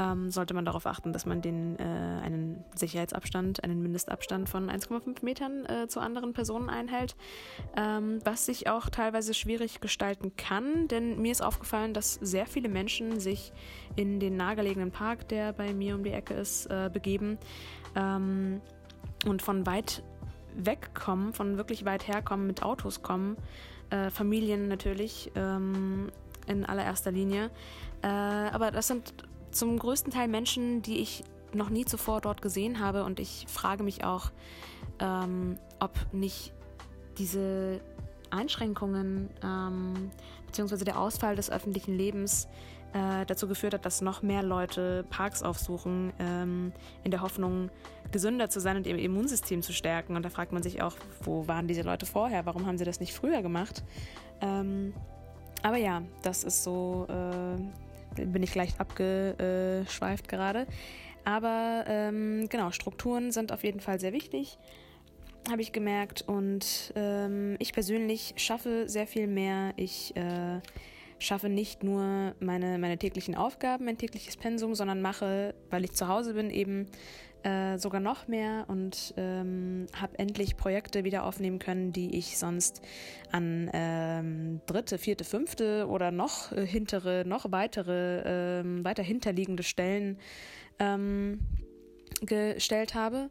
ähm, 0.00 0.30
sollte 0.30 0.54
man 0.54 0.64
darauf 0.64 0.86
achten, 0.86 1.12
dass 1.12 1.26
man 1.26 1.42
den 1.42 1.78
äh, 1.78 1.82
einen 1.82 2.64
Sicherheitsabstand, 2.74 3.62
einen 3.62 3.82
Mindestabstand 3.82 4.48
von 4.48 4.70
1,5 4.70 5.24
Metern 5.24 5.66
äh, 5.66 5.88
zu 5.88 6.00
anderen 6.00 6.32
Personen 6.32 6.70
einhält, 6.70 7.16
ähm, 7.76 8.20
was 8.24 8.46
sich 8.46 8.68
auch 8.68 8.88
teilweise 8.88 9.34
schwierig 9.34 9.80
gestalten 9.80 10.34
kann, 10.36 10.88
denn 10.88 11.20
mir 11.20 11.32
ist 11.32 11.42
aufgefallen, 11.42 11.92
dass 11.92 12.14
sehr 12.14 12.46
viele 12.46 12.68
Menschen 12.68 13.20
sich 13.20 13.52
in 13.96 14.20
den 14.20 14.36
nahegelegenen 14.36 14.90
Park, 14.90 15.28
der 15.28 15.52
bei 15.52 15.74
mir 15.74 15.94
um 15.94 16.04
die 16.04 16.12
Ecke 16.12 16.34
ist, 16.34 16.66
äh, 16.66 16.88
begeben 16.92 17.38
ähm, 17.94 18.60
und 19.26 19.42
von 19.42 19.66
weit 19.66 20.02
wegkommen, 20.56 21.32
von 21.32 21.58
wirklich 21.58 21.84
weit 21.84 22.08
herkommen, 22.08 22.46
mit 22.46 22.62
Autos 22.62 23.02
kommen, 23.02 23.36
äh, 23.90 24.10
Familien 24.10 24.68
natürlich 24.68 25.30
ähm, 25.34 26.10
in 26.46 26.64
allererster 26.64 27.12
Linie. 27.12 27.50
Äh, 28.02 28.06
aber 28.06 28.70
das 28.70 28.88
sind 28.88 29.12
zum 29.50 29.78
größten 29.78 30.12
Teil 30.12 30.28
Menschen, 30.28 30.82
die 30.82 30.98
ich 30.98 31.24
noch 31.52 31.70
nie 31.70 31.84
zuvor 31.84 32.20
dort 32.20 32.42
gesehen 32.42 32.80
habe. 32.80 33.04
Und 33.04 33.20
ich 33.20 33.46
frage 33.48 33.82
mich 33.82 34.04
auch, 34.04 34.30
ähm, 34.98 35.58
ob 35.78 35.92
nicht 36.12 36.52
diese 37.18 37.80
Einschränkungen 38.30 39.30
ähm, 39.42 40.10
bzw. 40.46 40.84
der 40.84 40.98
Ausfall 40.98 41.36
des 41.36 41.50
öffentlichen 41.50 41.96
Lebens 41.96 42.46
äh, 42.92 43.24
dazu 43.26 43.46
geführt 43.46 43.74
hat, 43.74 43.84
dass 43.84 44.00
noch 44.00 44.22
mehr 44.22 44.42
Leute 44.42 45.04
Parks 45.10 45.42
aufsuchen, 45.42 46.12
ähm, 46.18 46.72
in 47.04 47.10
der 47.10 47.20
Hoffnung, 47.20 47.70
gesünder 48.10 48.50
zu 48.50 48.60
sein 48.60 48.76
und 48.76 48.86
ihr 48.86 48.98
Immunsystem 48.98 49.62
zu 49.62 49.72
stärken. 49.72 50.16
Und 50.16 50.24
da 50.24 50.30
fragt 50.30 50.52
man 50.52 50.62
sich 50.62 50.82
auch, 50.82 50.96
wo 51.22 51.46
waren 51.46 51.68
diese 51.68 51.82
Leute 51.82 52.06
vorher? 52.06 52.46
Warum 52.46 52.66
haben 52.66 52.78
sie 52.78 52.84
das 52.84 52.98
nicht 52.98 53.14
früher 53.14 53.42
gemacht? 53.42 53.84
Ähm, 54.40 54.94
aber 55.62 55.76
ja, 55.76 56.02
das 56.22 56.42
ist 56.42 56.64
so 56.64 57.06
äh, 57.08 57.60
bin 58.16 58.42
ich 58.42 58.54
leicht 58.54 58.80
abgeschweift 58.80 60.28
gerade. 60.28 60.66
Aber 61.24 61.84
ähm, 61.86 62.48
genau, 62.48 62.70
Strukturen 62.70 63.30
sind 63.30 63.52
auf 63.52 63.62
jeden 63.62 63.80
Fall 63.80 64.00
sehr 64.00 64.12
wichtig, 64.12 64.58
habe 65.50 65.62
ich 65.62 65.72
gemerkt. 65.72 66.22
Und 66.22 66.92
ähm, 66.96 67.56
ich 67.58 67.72
persönlich 67.72 68.34
schaffe 68.36 68.88
sehr 68.88 69.06
viel 69.06 69.26
mehr. 69.26 69.72
Ich 69.76 70.16
äh, 70.16 70.60
schaffe 71.18 71.48
nicht 71.48 71.82
nur 71.82 72.34
meine, 72.40 72.78
meine 72.78 72.98
täglichen 72.98 73.34
Aufgaben, 73.34 73.84
mein 73.84 73.98
tägliches 73.98 74.36
Pensum, 74.36 74.74
sondern 74.74 75.02
mache, 75.02 75.54
weil 75.68 75.84
ich 75.84 75.92
zu 75.92 76.08
Hause 76.08 76.34
bin, 76.34 76.50
eben 76.50 76.86
äh, 77.42 77.78
sogar 77.78 78.00
noch 78.00 78.28
mehr 78.28 78.64
und 78.68 79.14
ähm, 79.16 79.86
habe 79.94 80.18
endlich 80.18 80.56
Projekte 80.56 81.04
wieder 81.04 81.24
aufnehmen 81.24 81.58
können, 81.58 81.92
die 81.92 82.16
ich 82.16 82.38
sonst 82.38 82.82
an 83.32 83.70
ähm, 83.72 84.60
dritte, 84.66 84.98
vierte, 84.98 85.24
fünfte 85.24 85.86
oder 85.88 86.10
noch 86.10 86.52
äh, 86.52 86.66
hintere, 86.66 87.24
noch 87.26 87.50
weitere, 87.50 88.60
äh, 88.60 88.84
weiter 88.84 89.02
hinterliegende 89.02 89.62
Stellen 89.62 90.18
ähm, 90.78 91.40
gestellt 92.20 92.94
habe. 92.94 93.30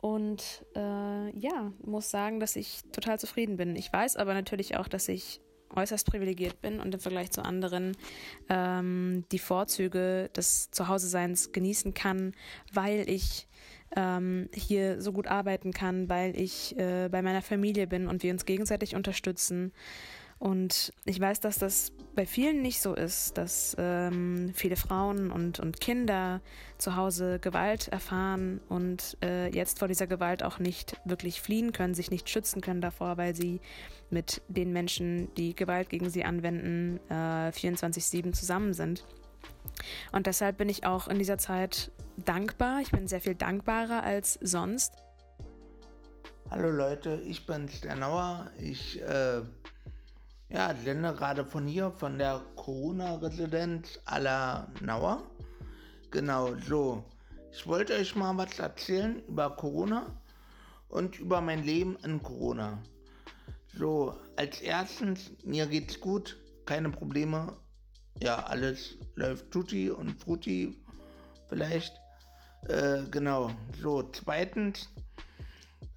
Und 0.00 0.64
äh, 0.74 1.38
ja, 1.38 1.72
muss 1.84 2.10
sagen, 2.10 2.40
dass 2.40 2.56
ich 2.56 2.82
total 2.92 3.18
zufrieden 3.18 3.56
bin. 3.58 3.76
Ich 3.76 3.92
weiß 3.92 4.16
aber 4.16 4.32
natürlich 4.32 4.76
auch, 4.76 4.88
dass 4.88 5.08
ich 5.08 5.42
äußerst 5.74 6.06
privilegiert 6.06 6.60
bin 6.60 6.80
und 6.80 6.94
im 6.94 7.00
Vergleich 7.00 7.30
zu 7.30 7.44
anderen 7.44 7.96
ähm, 8.48 9.24
die 9.32 9.38
Vorzüge 9.38 10.30
des 10.36 10.70
Zuhause-Seins 10.70 11.52
genießen 11.52 11.94
kann, 11.94 12.32
weil 12.72 13.08
ich 13.08 13.48
ähm, 13.96 14.48
hier 14.54 15.00
so 15.00 15.12
gut 15.12 15.26
arbeiten 15.26 15.72
kann, 15.72 16.08
weil 16.08 16.38
ich 16.38 16.78
äh, 16.78 17.08
bei 17.10 17.22
meiner 17.22 17.42
Familie 17.42 17.86
bin 17.86 18.08
und 18.08 18.22
wir 18.22 18.32
uns 18.32 18.44
gegenseitig 18.44 18.94
unterstützen. 18.94 19.72
Und 20.40 20.94
ich 21.04 21.20
weiß, 21.20 21.40
dass 21.40 21.58
das 21.58 21.92
bei 22.14 22.24
vielen 22.24 22.62
nicht 22.62 22.80
so 22.80 22.94
ist, 22.94 23.36
dass 23.36 23.76
ähm, 23.78 24.52
viele 24.54 24.76
Frauen 24.76 25.30
und, 25.30 25.60
und 25.60 25.82
Kinder 25.82 26.40
zu 26.78 26.96
Hause 26.96 27.38
Gewalt 27.38 27.88
erfahren 27.88 28.58
und 28.70 29.18
äh, 29.22 29.54
jetzt 29.54 29.78
vor 29.78 29.86
dieser 29.86 30.06
Gewalt 30.06 30.42
auch 30.42 30.58
nicht 30.58 30.96
wirklich 31.04 31.42
fliehen 31.42 31.72
können, 31.74 31.92
sich 31.92 32.10
nicht 32.10 32.30
schützen 32.30 32.62
können 32.62 32.80
davor, 32.80 33.18
weil 33.18 33.36
sie 33.36 33.60
mit 34.08 34.40
den 34.48 34.72
Menschen, 34.72 35.28
die 35.34 35.54
Gewalt 35.54 35.90
gegen 35.90 36.08
sie 36.08 36.24
anwenden, 36.24 37.00
äh, 37.10 37.50
24-7 37.50 38.32
zusammen 38.32 38.72
sind. 38.72 39.04
Und 40.10 40.26
deshalb 40.26 40.56
bin 40.56 40.70
ich 40.70 40.86
auch 40.86 41.08
in 41.08 41.18
dieser 41.18 41.36
Zeit 41.36 41.92
dankbar. 42.16 42.80
Ich 42.80 42.90
bin 42.92 43.06
sehr 43.08 43.20
viel 43.20 43.34
dankbarer 43.34 44.02
als 44.02 44.38
sonst. 44.40 44.94
Hallo 46.48 46.70
Leute, 46.70 47.20
ich 47.26 47.44
bin 47.44 47.68
Sternauer. 47.68 48.50
Ich 48.58 49.02
äh 49.02 49.42
ja, 50.50 50.74
sende 50.74 51.14
gerade 51.14 51.44
von 51.44 51.66
hier, 51.66 51.90
von 51.92 52.18
der 52.18 52.42
Corona-Residenz 52.56 54.00
la 54.18 54.68
Nauer. 54.80 55.22
Genau, 56.10 56.54
so. 56.56 57.04
Ich 57.52 57.66
wollte 57.66 57.94
euch 57.94 58.14
mal 58.14 58.36
was 58.36 58.58
erzählen 58.58 59.22
über 59.26 59.50
Corona 59.50 60.06
und 60.88 61.18
über 61.18 61.40
mein 61.40 61.64
Leben 61.64 61.96
in 62.04 62.22
Corona. 62.22 62.82
So, 63.76 64.16
als 64.36 64.60
erstens, 64.60 65.30
mir 65.44 65.66
geht's 65.66 66.00
gut, 66.00 66.36
keine 66.66 66.90
Probleme. 66.90 67.56
Ja, 68.20 68.44
alles 68.44 68.96
läuft 69.14 69.50
tutti 69.50 69.90
und 69.90 70.20
frutti 70.20 70.76
vielleicht. 71.48 71.94
Äh, 72.68 73.02
genau. 73.10 73.50
So, 73.80 74.02
zweitens, 74.12 74.88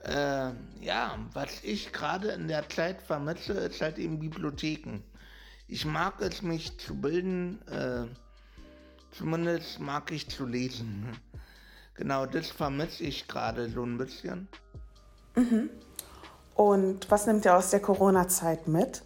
äh, 0.03 0.51
ja, 0.81 1.17
was 1.33 1.63
ich 1.63 1.93
gerade 1.93 2.29
in 2.29 2.47
der 2.47 2.67
Zeit 2.69 3.01
vermisse, 3.01 3.53
ist 3.53 3.81
halt 3.81 3.97
eben 3.97 4.19
Bibliotheken. 4.19 5.01
Ich 5.67 5.85
mag 5.85 6.21
es, 6.21 6.41
mich 6.41 6.77
zu 6.77 6.95
bilden, 6.99 7.61
äh, 7.67 8.05
zumindest 9.11 9.79
mag 9.79 10.11
ich 10.11 10.29
zu 10.29 10.45
lesen. 10.45 11.17
Genau, 11.95 12.25
das 12.25 12.49
vermisse 12.49 13.03
ich 13.03 13.27
gerade 13.27 13.69
so 13.69 13.83
ein 13.83 13.99
bisschen. 13.99 14.47
Mhm. 15.35 15.69
Und 16.55 17.11
was 17.11 17.27
nimmt 17.27 17.45
ihr 17.45 17.55
aus 17.55 17.69
der 17.69 17.81
Corona-Zeit 17.81 18.67
mit? 18.67 19.03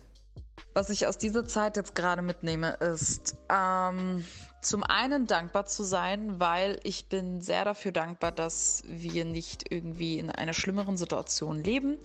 Was 0.73 0.89
ich 0.89 1.05
aus 1.05 1.17
dieser 1.17 1.45
Zeit 1.45 1.75
jetzt 1.75 1.95
gerade 1.95 2.21
mitnehme, 2.21 2.75
ist 2.75 3.35
ähm, 3.49 4.23
zum 4.61 4.83
einen 4.83 5.27
dankbar 5.27 5.65
zu 5.65 5.83
sein, 5.83 6.39
weil 6.39 6.79
ich 6.83 7.07
bin 7.07 7.41
sehr 7.41 7.63
dafür 7.65 7.91
dankbar, 7.91 8.31
dass 8.31 8.83
wir 8.87 9.23
nicht 9.25 9.71
irgendwie 9.71 10.19
in 10.19 10.29
einer 10.29 10.53
schlimmeren 10.53 10.97
Situation 10.97 11.63
leben. 11.63 11.97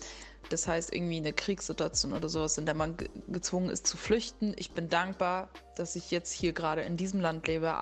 Das 0.49 0.69
heißt, 0.69 0.93
irgendwie 0.93 1.19
in 1.19 1.25
einer 1.25 1.33
Kriegssituation 1.33 2.13
oder 2.13 2.29
sowas, 2.29 2.59
in 2.59 2.67
der 2.67 2.75
man 2.75 2.97
gezwungen 3.29 3.71
ist 3.71 3.87
zu 3.87 3.97
flüchten. 3.97 4.55
Ich 4.57 4.73
bin 4.73 4.89
dankbar, 4.89 5.49
dass 5.77 5.97
ich 5.97 6.11
jetzt 6.11 6.33
hier 6.33 6.53
gerade 6.53 6.83
in 6.83 6.97
diesem 6.97 7.21
Land 7.21 7.47
lebe 7.47 7.75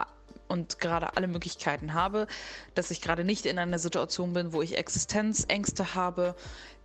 und 0.48 0.78
gerade 0.78 1.16
alle 1.16 1.28
Möglichkeiten 1.28 1.94
habe, 1.94 2.26
dass 2.74 2.90
ich 2.90 3.00
gerade 3.00 3.24
nicht 3.24 3.46
in 3.46 3.58
einer 3.58 3.78
Situation 3.78 4.32
bin, 4.32 4.52
wo 4.52 4.62
ich 4.62 4.76
Existenzängste 4.76 5.94
habe. 5.94 6.34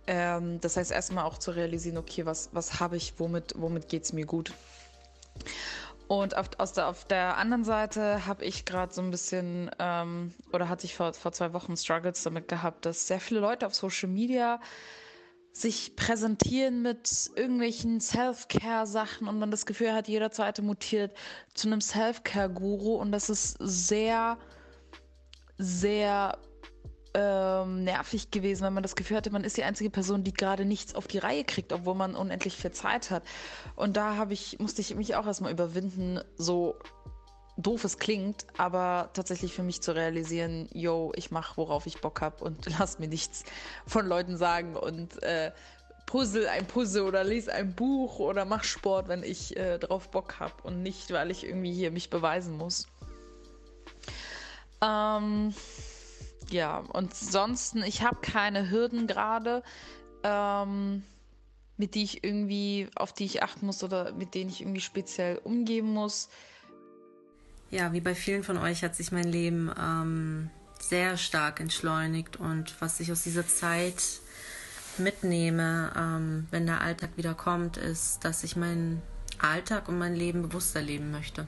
Ähm, 0.06 0.60
das 0.60 0.76
heißt, 0.76 0.92
erstmal 0.92 1.24
auch 1.24 1.38
zu 1.38 1.50
realisieren, 1.50 1.98
okay, 1.98 2.26
was, 2.26 2.50
was 2.52 2.80
habe 2.80 2.96
ich, 2.96 3.14
womit, 3.18 3.54
womit 3.56 3.88
geht 3.88 4.04
es 4.04 4.12
mir 4.12 4.24
gut. 4.24 4.52
Und 6.08 6.36
auf, 6.36 6.50
aus 6.58 6.72
der, 6.72 6.88
auf 6.88 7.04
der 7.04 7.36
anderen 7.36 7.64
Seite 7.64 8.26
habe 8.26 8.44
ich 8.44 8.64
gerade 8.64 8.92
so 8.92 9.02
ein 9.02 9.10
bisschen, 9.10 9.70
ähm, 9.78 10.34
oder 10.52 10.68
hatte 10.68 10.86
ich 10.86 10.94
vor, 10.94 11.12
vor 11.14 11.32
zwei 11.32 11.52
Wochen 11.52 11.76
Struggles 11.76 12.22
damit 12.22 12.46
gehabt, 12.46 12.86
dass 12.86 13.08
sehr 13.08 13.18
viele 13.18 13.40
Leute 13.40 13.66
auf 13.66 13.74
Social 13.74 14.08
Media 14.08 14.60
sich 15.52 15.96
präsentieren 15.96 16.82
mit 16.82 17.30
irgendwelchen 17.34 18.00
Self-Care-Sachen 18.00 19.26
und 19.26 19.38
man 19.38 19.50
das 19.50 19.66
Gefühl 19.66 19.94
hat, 19.94 20.06
jeder 20.06 20.30
zweite 20.30 20.62
mutiert 20.62 21.16
zu 21.54 21.66
einem 21.66 21.80
Self-Care-Guru. 21.80 22.96
Und 22.96 23.10
das 23.10 23.30
ist 23.30 23.56
sehr, 23.58 24.38
sehr 25.58 26.38
ähm, 27.16 27.84
nervig 27.84 28.30
gewesen, 28.30 28.62
weil 28.62 28.70
man 28.70 28.82
das 28.82 28.94
Gefühl 28.94 29.16
hatte, 29.16 29.30
man 29.30 29.42
ist 29.42 29.56
die 29.56 29.64
einzige 29.64 29.88
Person, 29.88 30.22
die 30.22 30.34
gerade 30.34 30.66
nichts 30.66 30.94
auf 30.94 31.06
die 31.06 31.16
Reihe 31.16 31.44
kriegt, 31.44 31.72
obwohl 31.72 31.94
man 31.94 32.14
unendlich 32.14 32.56
viel 32.56 32.72
Zeit 32.72 33.10
hat. 33.10 33.22
Und 33.74 33.96
da 33.96 34.16
habe 34.16 34.34
ich, 34.34 34.58
musste 34.58 34.82
ich 34.82 34.94
mich 34.94 35.16
auch 35.16 35.26
erstmal 35.26 35.50
überwinden, 35.50 36.20
so 36.36 36.76
doof 37.56 37.84
es 37.84 37.98
klingt, 37.98 38.44
aber 38.58 39.08
tatsächlich 39.14 39.54
für 39.54 39.62
mich 39.62 39.80
zu 39.80 39.94
realisieren, 39.94 40.68
yo, 40.74 41.12
ich 41.16 41.30
mache, 41.30 41.56
worauf 41.56 41.86
ich 41.86 42.02
Bock 42.02 42.20
habe 42.20 42.44
und 42.44 42.66
lass 42.78 42.98
mir 42.98 43.08
nichts 43.08 43.44
von 43.86 44.06
Leuten 44.06 44.36
sagen 44.36 44.76
und 44.76 45.22
äh, 45.22 45.52
puzzle 46.04 46.48
ein 46.48 46.66
Puzzle 46.66 47.04
oder 47.04 47.24
lese 47.24 47.50
ein 47.50 47.74
Buch 47.74 48.18
oder 48.18 48.44
mach 48.44 48.62
Sport, 48.62 49.08
wenn 49.08 49.22
ich 49.22 49.56
äh, 49.56 49.78
drauf 49.78 50.10
Bock 50.10 50.38
habe 50.38 50.54
und 50.64 50.82
nicht, 50.82 51.10
weil 51.12 51.30
ich 51.30 51.44
irgendwie 51.44 51.72
hier 51.72 51.90
mich 51.90 52.10
beweisen 52.10 52.58
muss. 52.58 52.86
Ähm, 54.82 55.54
ja, 56.50 56.78
und 56.78 57.12
ansonsten, 57.12 57.82
ich 57.82 58.02
habe 58.02 58.18
keine 58.20 58.70
Hürden 58.70 59.06
gerade, 59.06 59.62
ähm, 60.22 61.02
mit 61.76 61.94
die 61.94 62.04
ich 62.04 62.24
irgendwie, 62.24 62.88
auf 62.94 63.12
die 63.12 63.24
ich 63.24 63.42
achten 63.42 63.66
muss 63.66 63.82
oder 63.82 64.12
mit 64.12 64.34
denen 64.34 64.50
ich 64.50 64.60
irgendwie 64.60 64.80
speziell 64.80 65.38
umgehen 65.38 65.92
muss. 65.92 66.28
Ja, 67.70 67.92
wie 67.92 68.00
bei 68.00 68.14
vielen 68.14 68.44
von 68.44 68.58
euch 68.58 68.82
hat 68.82 68.94
sich 68.94 69.12
mein 69.12 69.26
Leben 69.26 69.70
ähm, 69.78 70.50
sehr 70.80 71.16
stark 71.16 71.60
entschleunigt 71.60 72.36
und 72.36 72.80
was 72.80 73.00
ich 73.00 73.10
aus 73.10 73.22
dieser 73.22 73.46
Zeit 73.46 74.02
mitnehme, 74.98 75.92
ähm, 75.96 76.46
wenn 76.50 76.66
der 76.66 76.80
Alltag 76.80 77.10
wieder 77.16 77.34
kommt, 77.34 77.76
ist, 77.76 78.24
dass 78.24 78.44
ich 78.44 78.56
meinen 78.56 79.02
Alltag 79.38 79.88
und 79.88 79.98
mein 79.98 80.14
Leben 80.14 80.42
bewusster 80.42 80.80
leben 80.80 81.10
möchte. 81.10 81.46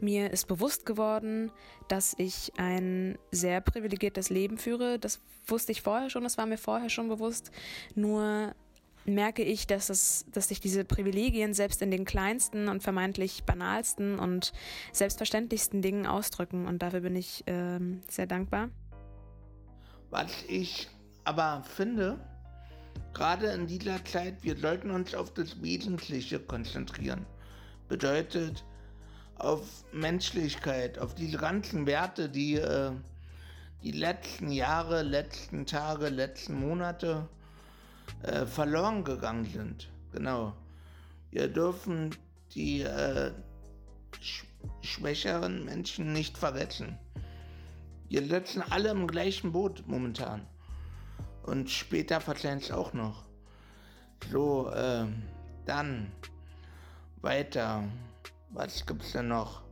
Mir 0.00 0.30
ist 0.30 0.46
bewusst 0.46 0.86
geworden, 0.86 1.50
dass 1.88 2.14
ich 2.18 2.52
ein 2.56 3.18
sehr 3.30 3.60
privilegiertes 3.60 4.30
Leben 4.30 4.58
führe. 4.58 4.98
Das 4.98 5.20
wusste 5.46 5.72
ich 5.72 5.82
vorher 5.82 6.10
schon, 6.10 6.24
das 6.24 6.38
war 6.38 6.46
mir 6.46 6.58
vorher 6.58 6.88
schon 6.90 7.08
bewusst. 7.08 7.50
Nur 7.94 8.54
merke 9.06 9.42
ich, 9.42 9.66
dass, 9.66 9.90
es, 9.90 10.24
dass 10.32 10.48
sich 10.48 10.60
diese 10.60 10.84
Privilegien 10.84 11.54
selbst 11.54 11.82
in 11.82 11.90
den 11.90 12.04
kleinsten 12.04 12.68
und 12.68 12.82
vermeintlich 12.82 13.44
banalsten 13.44 14.18
und 14.18 14.52
selbstverständlichsten 14.92 15.82
Dingen 15.82 16.06
ausdrücken. 16.06 16.66
Und 16.66 16.82
dafür 16.82 17.00
bin 17.00 17.16
ich 17.16 17.44
ähm, 17.46 18.02
sehr 18.08 18.26
dankbar. 18.26 18.70
Was 20.10 20.30
ich 20.48 20.88
aber 21.24 21.64
finde, 21.76 22.18
gerade 23.12 23.48
in 23.48 23.66
dieser 23.66 24.02
Zeit, 24.04 24.42
wir 24.42 24.56
sollten 24.56 24.90
uns 24.90 25.14
auf 25.14 25.32
das 25.34 25.60
Wesentliche 25.62 26.38
konzentrieren. 26.38 27.26
Bedeutet, 27.88 28.64
auf 29.36 29.84
Menschlichkeit, 29.92 30.98
auf 30.98 31.14
diese 31.14 31.38
ganzen 31.38 31.86
Werte, 31.86 32.28
die 32.28 32.54
äh, 32.54 32.92
die 33.84 33.92
letzten 33.92 34.50
Jahre, 34.50 35.02
letzten 35.02 35.66
Tage, 35.66 36.08
letzten 36.08 36.58
Monate 36.58 37.28
äh, 38.22 38.46
verloren 38.46 39.04
gegangen 39.04 39.44
sind. 39.44 39.90
Genau. 40.10 40.54
Wir 41.30 41.48
dürfen 41.48 42.16
die 42.54 42.80
äh, 42.80 43.32
sch 44.20 44.44
schwächeren 44.80 45.66
Menschen 45.66 46.14
nicht 46.14 46.38
vergessen. 46.38 46.98
Wir 48.08 48.26
sitzen 48.26 48.62
alle 48.62 48.90
im 48.90 49.06
gleichen 49.06 49.52
Boot 49.52 49.82
momentan. 49.86 50.46
Und 51.42 51.68
später 51.68 52.20
verzeihen 52.22 52.58
es 52.58 52.70
auch 52.70 52.94
noch. 52.94 53.24
So, 54.30 54.70
äh, 54.70 55.04
dann 55.66 56.10
weiter. 57.20 57.84
Was 58.54 58.86
gibt's 58.86 59.10
denn 59.10 59.28
noch? 59.28 59.62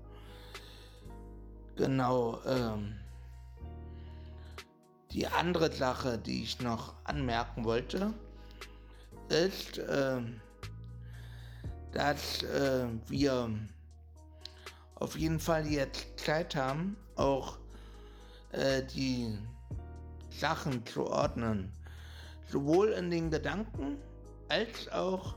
Genau, 1.76 2.40
ähm, 2.44 2.96
die 5.12 5.24
andere 5.28 5.70
Sache, 5.70 6.18
die 6.18 6.42
ich 6.42 6.60
noch 6.60 6.94
anmerken 7.04 7.64
wollte, 7.64 8.12
ist, 9.28 9.78
äh, 9.78 10.20
dass 11.92 12.42
äh, 12.42 12.88
wir 13.06 13.50
auf 14.96 15.16
jeden 15.16 15.38
Fall 15.38 15.64
jetzt 15.68 16.18
Zeit 16.18 16.56
haben, 16.56 16.96
auch 17.14 17.58
äh, 18.50 18.82
die 18.82 19.38
Sachen 20.30 20.84
zu 20.86 21.06
ordnen. 21.06 21.72
Sowohl 22.48 22.88
in 22.88 23.12
den 23.12 23.30
Gedanken 23.30 23.98
als 24.48 24.90
auch 24.90 25.36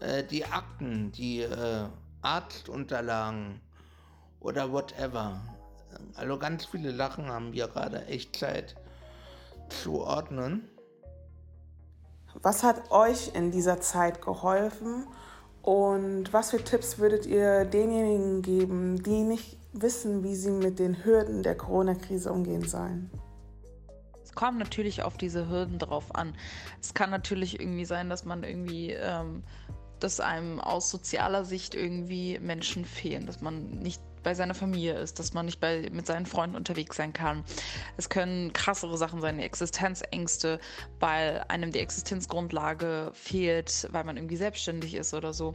äh, 0.00 0.24
die 0.24 0.44
Akten, 0.44 1.12
die 1.12 1.42
äh, 1.42 1.86
Arztunterlagen 2.22 3.60
oder 4.40 4.72
whatever. 4.72 5.40
Also 6.14 6.38
ganz 6.38 6.66
viele 6.66 6.94
Sachen 6.94 7.28
haben 7.28 7.52
wir 7.52 7.68
gerade 7.68 8.06
echt 8.06 8.36
Zeit 8.36 8.76
zu 9.68 10.00
ordnen. 10.00 10.68
Was 12.42 12.62
hat 12.62 12.90
euch 12.90 13.34
in 13.34 13.50
dieser 13.50 13.80
Zeit 13.80 14.22
geholfen 14.22 15.06
und 15.62 16.32
was 16.32 16.50
für 16.50 16.62
Tipps 16.62 16.98
würdet 16.98 17.26
ihr 17.26 17.64
denjenigen 17.64 18.42
geben, 18.42 19.02
die 19.02 19.22
nicht 19.22 19.58
wissen, 19.72 20.22
wie 20.24 20.34
sie 20.34 20.50
mit 20.50 20.78
den 20.78 21.04
Hürden 21.04 21.42
der 21.42 21.56
Corona-Krise 21.56 22.32
umgehen 22.32 22.66
sollen. 22.66 23.10
Es 24.22 24.34
kommt 24.34 24.58
natürlich 24.58 25.02
auf 25.02 25.16
diese 25.16 25.48
Hürden 25.48 25.78
drauf 25.78 26.14
an. 26.14 26.34
Es 26.80 26.94
kann 26.94 27.10
natürlich 27.10 27.60
irgendwie 27.60 27.84
sein, 27.84 28.08
dass 28.08 28.24
man 28.24 28.44
irgendwie, 28.44 28.92
ähm, 28.92 29.42
dass 30.00 30.20
einem 30.20 30.60
aus 30.60 30.90
sozialer 30.90 31.44
Sicht 31.44 31.74
irgendwie 31.74 32.38
Menschen 32.38 32.84
fehlen, 32.84 33.26
dass 33.26 33.40
man 33.40 33.70
nicht 33.70 34.00
bei 34.22 34.34
seiner 34.34 34.54
Familie 34.54 34.98
ist, 34.98 35.18
dass 35.18 35.32
man 35.32 35.46
nicht 35.46 35.60
bei, 35.60 35.88
mit 35.92 36.06
seinen 36.06 36.26
Freunden 36.26 36.56
unterwegs 36.56 36.96
sein 36.96 37.12
kann. 37.12 37.44
Es 37.96 38.08
können 38.08 38.52
krassere 38.52 38.96
Sachen 38.98 39.20
sein, 39.20 39.38
Existenzängste, 39.38 40.60
weil 40.98 41.44
einem 41.48 41.72
die 41.72 41.78
Existenzgrundlage 41.78 43.12
fehlt, 43.14 43.88
weil 43.92 44.04
man 44.04 44.16
irgendwie 44.16 44.36
selbstständig 44.36 44.94
ist 44.94 45.14
oder 45.14 45.32
so. 45.32 45.54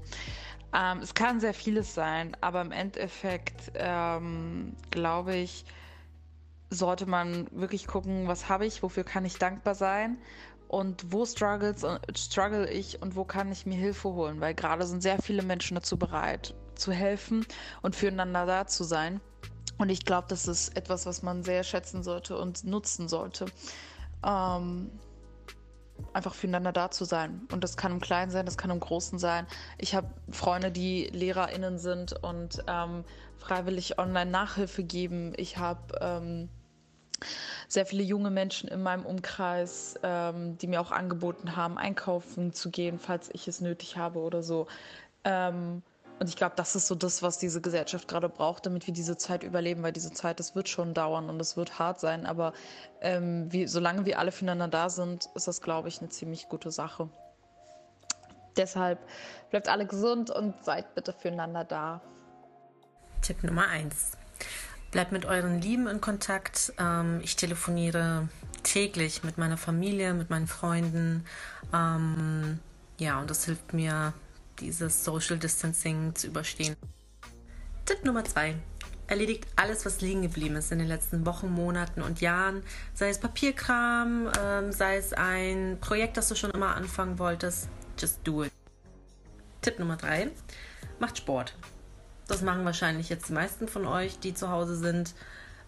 Ähm, 0.73 0.99
es 0.99 1.13
kann 1.13 1.39
sehr 1.39 1.53
vieles 1.53 1.93
sein, 1.93 2.35
aber 2.41 2.61
im 2.61 2.71
Endeffekt 2.71 3.71
ähm, 3.75 4.75
glaube 4.91 5.35
ich, 5.35 5.65
sollte 6.71 7.05
man 7.05 7.47
wirklich 7.51 7.87
gucken, 7.87 8.27
was 8.27 8.49
habe 8.49 8.65
ich, 8.65 8.81
wofür 8.81 9.03
kann 9.03 9.23
ich 9.23 9.37
dankbar 9.37 9.75
sein 9.75 10.17
und 10.67 11.11
wo 11.11 11.25
struggles, 11.25 11.83
äh, 11.83 11.99
struggle 12.15 12.69
ich 12.69 13.01
und 13.01 13.15
wo 13.15 13.23
kann 13.23 13.51
ich 13.51 13.65
mir 13.65 13.77
Hilfe 13.77 14.09
holen, 14.13 14.41
weil 14.41 14.53
gerade 14.53 14.85
sind 14.85 15.01
sehr 15.01 15.21
viele 15.21 15.43
Menschen 15.43 15.75
dazu 15.75 15.97
bereit, 15.97 16.53
zu 16.75 16.91
helfen 16.91 17.45
und 17.81 17.95
füreinander 17.95 18.45
da 18.45 18.67
zu 18.67 18.83
sein. 18.83 19.21
Und 19.77 19.89
ich 19.89 20.05
glaube, 20.05 20.27
das 20.29 20.47
ist 20.47 20.75
etwas, 20.77 21.05
was 21.05 21.21
man 21.21 21.43
sehr 21.43 21.63
schätzen 21.63 22.03
sollte 22.03 22.37
und 22.37 22.63
nutzen 22.63 23.09
sollte. 23.09 23.45
Ähm, 24.25 24.91
einfach 26.13 26.33
füreinander 26.33 26.71
da 26.71 26.91
zu 26.91 27.05
sein. 27.05 27.47
Und 27.51 27.63
das 27.63 27.77
kann 27.77 27.91
im 27.91 27.99
Kleinen 27.99 28.31
sein, 28.31 28.45
das 28.45 28.57
kann 28.57 28.69
im 28.69 28.79
Großen 28.79 29.19
sein. 29.19 29.47
Ich 29.77 29.95
habe 29.95 30.09
Freunde, 30.29 30.71
die 30.71 31.05
LehrerInnen 31.07 31.77
sind 31.77 32.13
und 32.23 32.63
ähm, 32.67 33.03
freiwillig 33.37 33.99
online 33.99 34.31
Nachhilfe 34.31 34.83
geben. 34.83 35.33
Ich 35.37 35.57
habe 35.57 35.97
ähm, 36.01 36.49
sehr 37.67 37.85
viele 37.85 38.03
junge 38.03 38.31
Menschen 38.31 38.69
in 38.69 38.83
meinem 38.83 39.05
Umkreis, 39.05 39.95
ähm, 40.03 40.57
die 40.57 40.67
mir 40.67 40.81
auch 40.81 40.91
angeboten 40.91 41.55
haben, 41.55 41.77
einkaufen 41.77 42.53
zu 42.53 42.69
gehen, 42.69 42.99
falls 42.99 43.29
ich 43.33 43.47
es 43.47 43.61
nötig 43.61 43.97
habe 43.97 44.19
oder 44.19 44.43
so. 44.43 44.67
Ähm, 45.23 45.81
und 46.19 46.29
ich 46.29 46.37
glaube, 46.37 46.53
das 46.55 46.75
ist 46.75 46.87
so 46.87 46.95
das, 46.95 47.21
was 47.23 47.39
diese 47.39 47.59
Gesellschaft 47.59 48.07
gerade 48.07 48.29
braucht, 48.29 48.65
damit 48.65 48.87
wir 48.87 48.93
diese 48.93 49.17
Zeit 49.17 49.43
überleben, 49.43 49.83
weil 49.83 49.91
diese 49.91 50.13
Zeit, 50.13 50.39
das 50.39 50.55
wird 50.55 50.69
schon 50.69 50.93
dauern 50.93 51.29
und 51.29 51.39
es 51.41 51.57
wird 51.57 51.77
hart 51.77 51.99
sein. 51.99 52.25
Aber 52.25 52.53
ähm, 53.01 53.51
wie, 53.51 53.67
solange 53.67 54.05
wir 54.05 54.19
alle 54.19 54.31
füreinander 54.31 54.69
da 54.69 54.89
sind, 54.89 55.29
ist 55.35 55.47
das, 55.47 55.61
glaube 55.61 55.89
ich, 55.89 55.99
eine 55.99 56.09
ziemlich 56.09 56.47
gute 56.47 56.71
Sache. 56.71 57.09
Deshalb 58.55 58.99
bleibt 59.49 59.67
alle 59.67 59.85
gesund 59.85 60.29
und 60.29 60.63
seid 60.63 60.95
bitte 60.95 61.11
füreinander 61.11 61.65
da. 61.65 62.01
Tipp 63.21 63.43
Nummer 63.43 63.67
1. 63.67 64.11
Bleibt 64.91 65.11
mit 65.11 65.25
euren 65.25 65.61
Lieben 65.61 65.87
in 65.87 66.01
Kontakt. 66.01 66.73
Ähm, 66.79 67.19
ich 67.23 67.35
telefoniere 67.35 68.29
täglich 68.63 69.23
mit 69.23 69.37
meiner 69.37 69.57
Familie, 69.57 70.13
mit 70.13 70.29
meinen 70.29 70.47
Freunden. 70.47 71.25
Ähm, 71.73 72.59
ja, 72.97 73.19
und 73.19 73.29
das 73.29 73.45
hilft 73.45 73.73
mir 73.73 74.13
dieses 74.59 75.03
Social 75.03 75.37
Distancing 75.37 76.15
zu 76.15 76.27
überstehen. 76.27 76.75
Tipp 77.85 78.03
Nummer 78.03 78.23
zwei. 78.23 78.55
Erledigt 79.07 79.45
alles, 79.55 79.85
was 79.85 80.01
liegen 80.01 80.23
geblieben 80.23 80.55
ist 80.55 80.71
in 80.71 80.79
den 80.79 80.87
letzten 80.87 81.25
Wochen, 81.27 81.49
Monaten 81.49 82.01
und 82.01 82.21
Jahren. 82.21 82.63
Sei 82.95 83.09
es 83.09 83.19
Papierkram, 83.19 84.31
ähm, 84.39 84.71
sei 84.71 84.97
es 84.97 85.13
ein 85.13 85.77
Projekt, 85.79 86.17
das 86.17 86.27
du 86.29 86.35
schon 86.35 86.49
immer 86.51 86.75
anfangen 86.75 87.19
wolltest. 87.19 87.69
Just 87.99 88.19
do 88.23 88.45
it. 88.45 88.51
Tipp 89.61 89.77
Nummer 89.77 89.97
drei. 89.97 90.31
Macht 90.99 91.17
Sport. 91.17 91.55
Das 92.27 92.41
machen 92.41 92.65
wahrscheinlich 92.65 93.09
jetzt 93.09 93.29
die 93.29 93.33
meisten 93.33 93.67
von 93.67 93.85
euch, 93.85 94.19
die 94.19 94.33
zu 94.33 94.49
Hause 94.49 94.75
sind. 94.75 95.13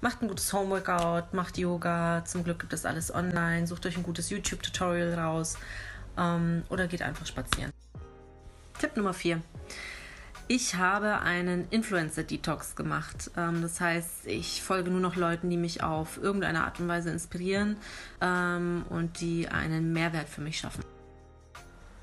Macht 0.02 0.22
ein 0.22 0.28
gutes 0.28 0.54
Homeworkout, 0.54 1.34
macht 1.34 1.58
Yoga. 1.58 2.24
Zum 2.26 2.44
Glück 2.44 2.60
gibt 2.60 2.74
es 2.74 2.86
alles 2.86 3.14
online. 3.14 3.68
Sucht 3.68 3.86
euch 3.86 3.98
ein 3.98 4.04
gutes 4.04 4.30
YouTube-Tutorial 4.30 5.14
raus. 5.16 5.58
Ähm, 6.18 6.64
oder 6.70 6.88
geht 6.88 7.02
einfach 7.02 7.26
spazieren. 7.26 7.72
Tipp 8.80 8.96
Nummer 8.96 9.14
4. 9.14 9.42
Ich 10.50 10.76
habe 10.76 11.20
einen 11.20 11.68
Influencer-Detox 11.72 12.76
gemacht. 12.76 13.32
Ähm, 13.36 13.62
das 13.62 13.82
heißt, 13.82 14.28
ich 14.28 14.62
folge 14.62 14.92
nur 14.92 15.02
noch 15.02 15.16
Leuten, 15.16 15.50
die 15.50 15.58
mich 15.58 15.84
auf 15.84 16.18
irgendeine 16.18 16.64
Art 16.64 16.80
und 16.80 16.88
Weise 16.88 17.10
inspirieren 17.10 17.78
ähm, 18.22 18.86
und 18.90 19.20
die 19.20 19.50
einen 19.50 19.94
Mehrwert 19.94 20.30
für 20.30 20.42
mich 20.42 20.60
schaffen. 20.60 20.84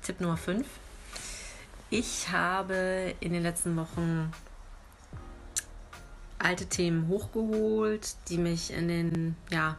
Tipp 0.03 0.21
Nummer 0.21 0.37
5. 0.37 0.67
Ich 1.89 2.31
habe 2.31 3.13
in 3.19 3.33
den 3.33 3.43
letzten 3.43 3.75
Wochen 3.77 4.31
alte 6.39 6.65
Themen 6.65 7.07
hochgeholt, 7.07 8.15
die 8.29 8.37
mich 8.37 8.73
in 8.73 8.87
den, 8.87 9.35
ja, 9.51 9.77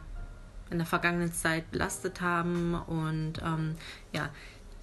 in 0.69 0.77
der 0.77 0.87
vergangenen 0.87 1.33
Zeit 1.33 1.69
belastet 1.71 2.21
haben 2.21 2.75
und 2.75 3.41
ähm, 3.43 3.75
ja, 4.13 4.29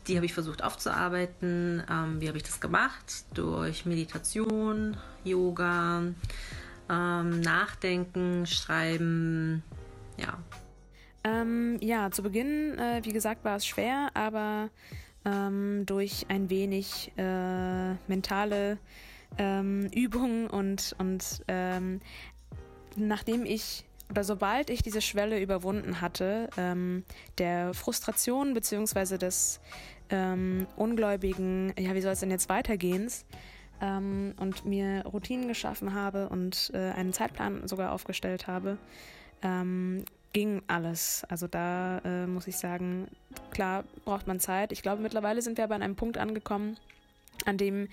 die 0.07 0.17
habe 0.17 0.27
ich 0.27 0.35
versucht 0.35 0.63
aufzuarbeiten. 0.63 1.83
Ähm, 1.91 2.21
wie 2.21 2.29
habe 2.29 2.37
ich 2.37 2.45
das 2.45 2.61
gemacht? 2.61 3.25
Durch 3.35 3.87
Meditation, 3.87 4.97
Yoga, 5.25 6.03
ähm, 6.91 7.41
Nachdenken, 7.41 8.47
Schreiben, 8.47 9.63
ja. 10.19 10.39
Ähm, 11.25 11.79
ja, 11.81 12.11
zu 12.11 12.23
Beginn, 12.23 12.79
äh, 12.79 13.01
wie 13.03 13.13
gesagt, 13.13 13.45
war 13.45 13.57
es 13.57 13.67
schwer, 13.67 14.11
aber 14.13 14.69
ähm, 15.25 15.85
durch 15.87 16.27
ein 16.29 16.51
wenig 16.51 17.13
äh, 17.17 17.95
mentale 18.09 18.79
ähm, 19.39 19.87
Übungen 19.95 20.49
und, 20.49 20.95
und 20.99 21.43
ähm, 21.49 22.01
nachdem 22.97 23.45
ich 23.45 23.85
oder 24.11 24.23
sobald 24.23 24.71
ich 24.71 24.83
diese 24.83 25.01
Schwelle 25.01 25.41
überwunden 25.41 26.01
hatte, 26.01 26.51
ähm, 26.57 27.05
der 27.39 27.73
Frustration 27.75 28.55
bzw. 28.55 29.19
des 29.19 29.61
ähm, 30.11 30.67
ungläubigen, 30.77 31.73
ja, 31.79 31.95
wie 31.95 32.01
soll 32.01 32.13
es 32.13 32.21
denn 32.21 32.31
jetzt 32.31 32.49
weitergehen? 32.49 33.11
Ähm, 33.81 34.35
und 34.39 34.65
mir 34.65 35.05
Routinen 35.07 35.49
geschaffen 35.49 35.95
habe 35.95 36.29
und 36.29 36.71
äh, 36.75 36.91
einen 36.93 37.13
Zeitplan 37.13 37.67
sogar 37.67 37.93
aufgestellt 37.93 38.47
habe, 38.47 38.79
ähm, 39.43 40.05
ging 40.35 40.63
alles. 40.67 41.25
Also 41.31 41.47
da 41.47 42.01
äh, 42.05 42.27
muss 42.27 42.47
ich 42.47 42.59
sagen, 42.59 43.09
klar 43.51 43.85
braucht 44.05 44.27
man 44.27 44.41
Zeit. 44.41 44.73
Ich 44.73 44.83
glaube, 44.83 45.01
mittlerweile 45.01 45.41
sind 45.41 45.57
wir 45.57 45.65
aber 45.65 45.77
an 45.77 45.83
einem 45.83 45.97
Punkt 45.97 46.19
angekommen, 46.19 46.77
an 47.47 47.57
dem 47.57 47.89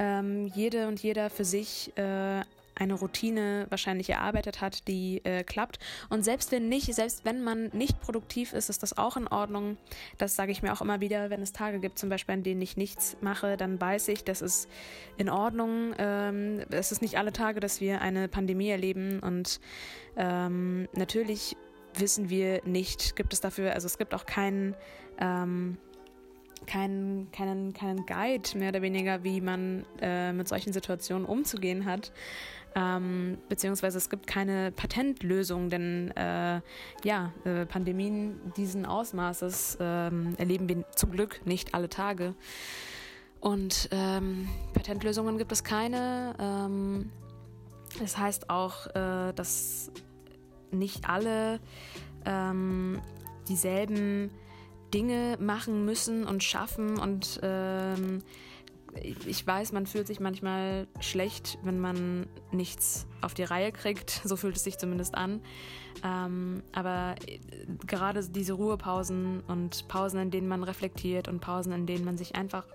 ähm, 0.00 0.50
jede 0.54 0.88
und 0.88 1.00
jeder 1.00 1.30
für 1.30 1.44
sich 1.44 1.96
äh, 1.96 2.40
eine 2.74 2.94
Routine 2.94 3.66
wahrscheinlich 3.68 4.08
erarbeitet 4.08 4.62
hat, 4.62 4.88
die 4.88 5.20
äh, 5.24 5.44
klappt. 5.44 5.78
Und 6.08 6.24
selbst 6.24 6.50
wenn 6.50 6.70
nicht, 6.70 6.92
selbst 6.94 7.24
wenn 7.26 7.44
man 7.44 7.68
nicht 7.74 8.00
produktiv 8.00 8.54
ist, 8.54 8.70
ist 8.70 8.82
das 8.82 8.96
auch 8.96 9.18
in 9.18 9.28
Ordnung. 9.28 9.76
Das 10.16 10.34
sage 10.34 10.50
ich 10.52 10.62
mir 10.62 10.72
auch 10.72 10.80
immer 10.80 11.00
wieder, 11.00 11.28
wenn 11.28 11.42
es 11.42 11.52
Tage 11.52 11.78
gibt, 11.78 11.98
zum 11.98 12.08
Beispiel, 12.08 12.34
an 12.34 12.42
denen 12.42 12.62
ich 12.62 12.78
nichts 12.78 13.18
mache, 13.20 13.58
dann 13.58 13.78
weiß 13.78 14.08
ich, 14.08 14.24
das 14.24 14.40
ist 14.40 14.68
in 15.18 15.28
Ordnung. 15.28 15.94
Ähm, 15.98 16.64
es 16.70 16.90
ist 16.90 17.02
nicht 17.02 17.18
alle 17.18 17.32
Tage, 17.32 17.60
dass 17.60 17.82
wir 17.82 18.00
eine 18.00 18.28
Pandemie 18.28 18.70
erleben 18.70 19.20
und 19.20 19.60
ähm, 20.16 20.88
natürlich 20.94 21.56
wissen 21.96 22.30
wir 22.30 22.62
nicht, 22.64 23.16
gibt 23.16 23.32
es 23.32 23.40
dafür, 23.40 23.72
also 23.72 23.86
es 23.86 23.98
gibt 23.98 24.14
auch 24.14 24.26
keinen 24.26 24.74
ähm, 25.18 25.78
keinen, 26.66 27.30
keinen, 27.32 27.72
keinen 27.72 28.06
Guide 28.06 28.56
mehr 28.56 28.70
oder 28.70 28.82
weniger, 28.82 29.24
wie 29.24 29.40
man 29.40 29.84
äh, 30.00 30.32
mit 30.32 30.48
solchen 30.48 30.72
Situationen 30.72 31.26
umzugehen 31.26 31.84
hat. 31.84 32.12
Ähm, 32.74 33.38
beziehungsweise 33.48 33.98
es 33.98 34.08
gibt 34.08 34.26
keine 34.26 34.72
Patentlösung, 34.72 35.68
denn 35.68 36.10
äh, 36.12 36.60
ja, 37.04 37.32
äh, 37.44 37.66
Pandemien 37.66 38.40
diesen 38.56 38.86
Ausmaßes 38.86 39.76
ähm, 39.80 40.34
erleben 40.38 40.68
wir 40.68 40.84
zum 40.94 41.10
Glück 41.10 41.44
nicht 41.44 41.74
alle 41.74 41.88
Tage. 41.88 42.34
Und 43.40 43.88
ähm, 43.90 44.48
Patentlösungen 44.72 45.36
gibt 45.36 45.52
es 45.52 45.64
keine. 45.64 46.34
Ähm, 46.38 47.10
das 47.98 48.16
heißt 48.16 48.48
auch, 48.48 48.86
äh, 48.94 49.32
dass 49.34 49.90
nicht 50.72 51.08
alle 51.08 51.60
ähm, 52.24 53.00
dieselben 53.48 54.30
Dinge 54.92 55.36
machen 55.40 55.84
müssen 55.84 56.24
und 56.24 56.42
schaffen 56.42 56.98
und 56.98 57.40
ähm, 57.42 58.22
ich 59.26 59.46
weiß, 59.46 59.72
man 59.72 59.86
fühlt 59.86 60.06
sich 60.06 60.20
manchmal 60.20 60.86
schlecht, 61.00 61.58
wenn 61.62 61.80
man 61.80 62.26
nichts 62.50 63.06
auf 63.22 63.34
die 63.34 63.44
Reihe 63.44 63.72
kriegt. 63.72 64.20
So 64.24 64.36
fühlt 64.36 64.56
es 64.56 64.64
sich 64.64 64.78
zumindest 64.78 65.14
an. 65.14 65.40
Ähm, 66.04 66.62
aber 66.72 67.14
äh, 67.26 67.38
gerade 67.86 68.26
diese 68.28 68.52
Ruhepausen 68.52 69.40
und 69.48 69.88
Pausen, 69.88 70.20
in 70.20 70.30
denen 70.30 70.48
man 70.48 70.62
reflektiert 70.62 71.28
und 71.28 71.40
Pausen, 71.40 71.72
in 71.72 71.86
denen 71.86 72.04
man 72.04 72.18
sich 72.18 72.34
einfach 72.34 72.66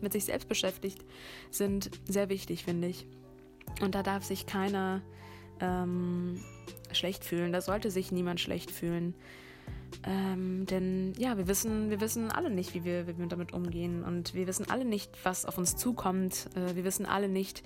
mit 0.00 0.12
sich 0.12 0.24
selbst 0.24 0.48
beschäftigt, 0.48 1.04
sind 1.50 1.90
sehr 2.06 2.28
wichtig, 2.28 2.64
finde 2.64 2.88
ich. 2.88 3.06
Und 3.80 3.94
da 3.94 4.02
darf 4.02 4.24
sich 4.24 4.46
keiner 4.46 5.02
ähm, 5.60 6.42
schlecht 6.94 7.24
fühlen. 7.24 7.52
Da 7.52 7.60
sollte 7.60 7.90
sich 7.90 8.12
niemand 8.12 8.40
schlecht 8.40 8.70
fühlen. 8.70 9.14
Ähm, 10.06 10.66
denn 10.66 11.12
ja, 11.18 11.36
wir 11.38 11.46
wissen, 11.48 11.90
wir 11.90 12.00
wissen 12.00 12.30
alle 12.30 12.50
nicht, 12.50 12.74
wie 12.74 12.84
wir, 12.84 13.06
wie 13.06 13.18
wir 13.18 13.26
damit 13.26 13.52
umgehen. 13.52 14.02
Und 14.04 14.34
wir 14.34 14.46
wissen 14.46 14.68
alle 14.68 14.84
nicht, 14.84 15.10
was 15.22 15.46
auf 15.46 15.56
uns 15.58 15.76
zukommt. 15.76 16.48
Äh, 16.56 16.74
wir 16.74 16.84
wissen 16.84 17.06
alle 17.06 17.28
nicht, 17.28 17.62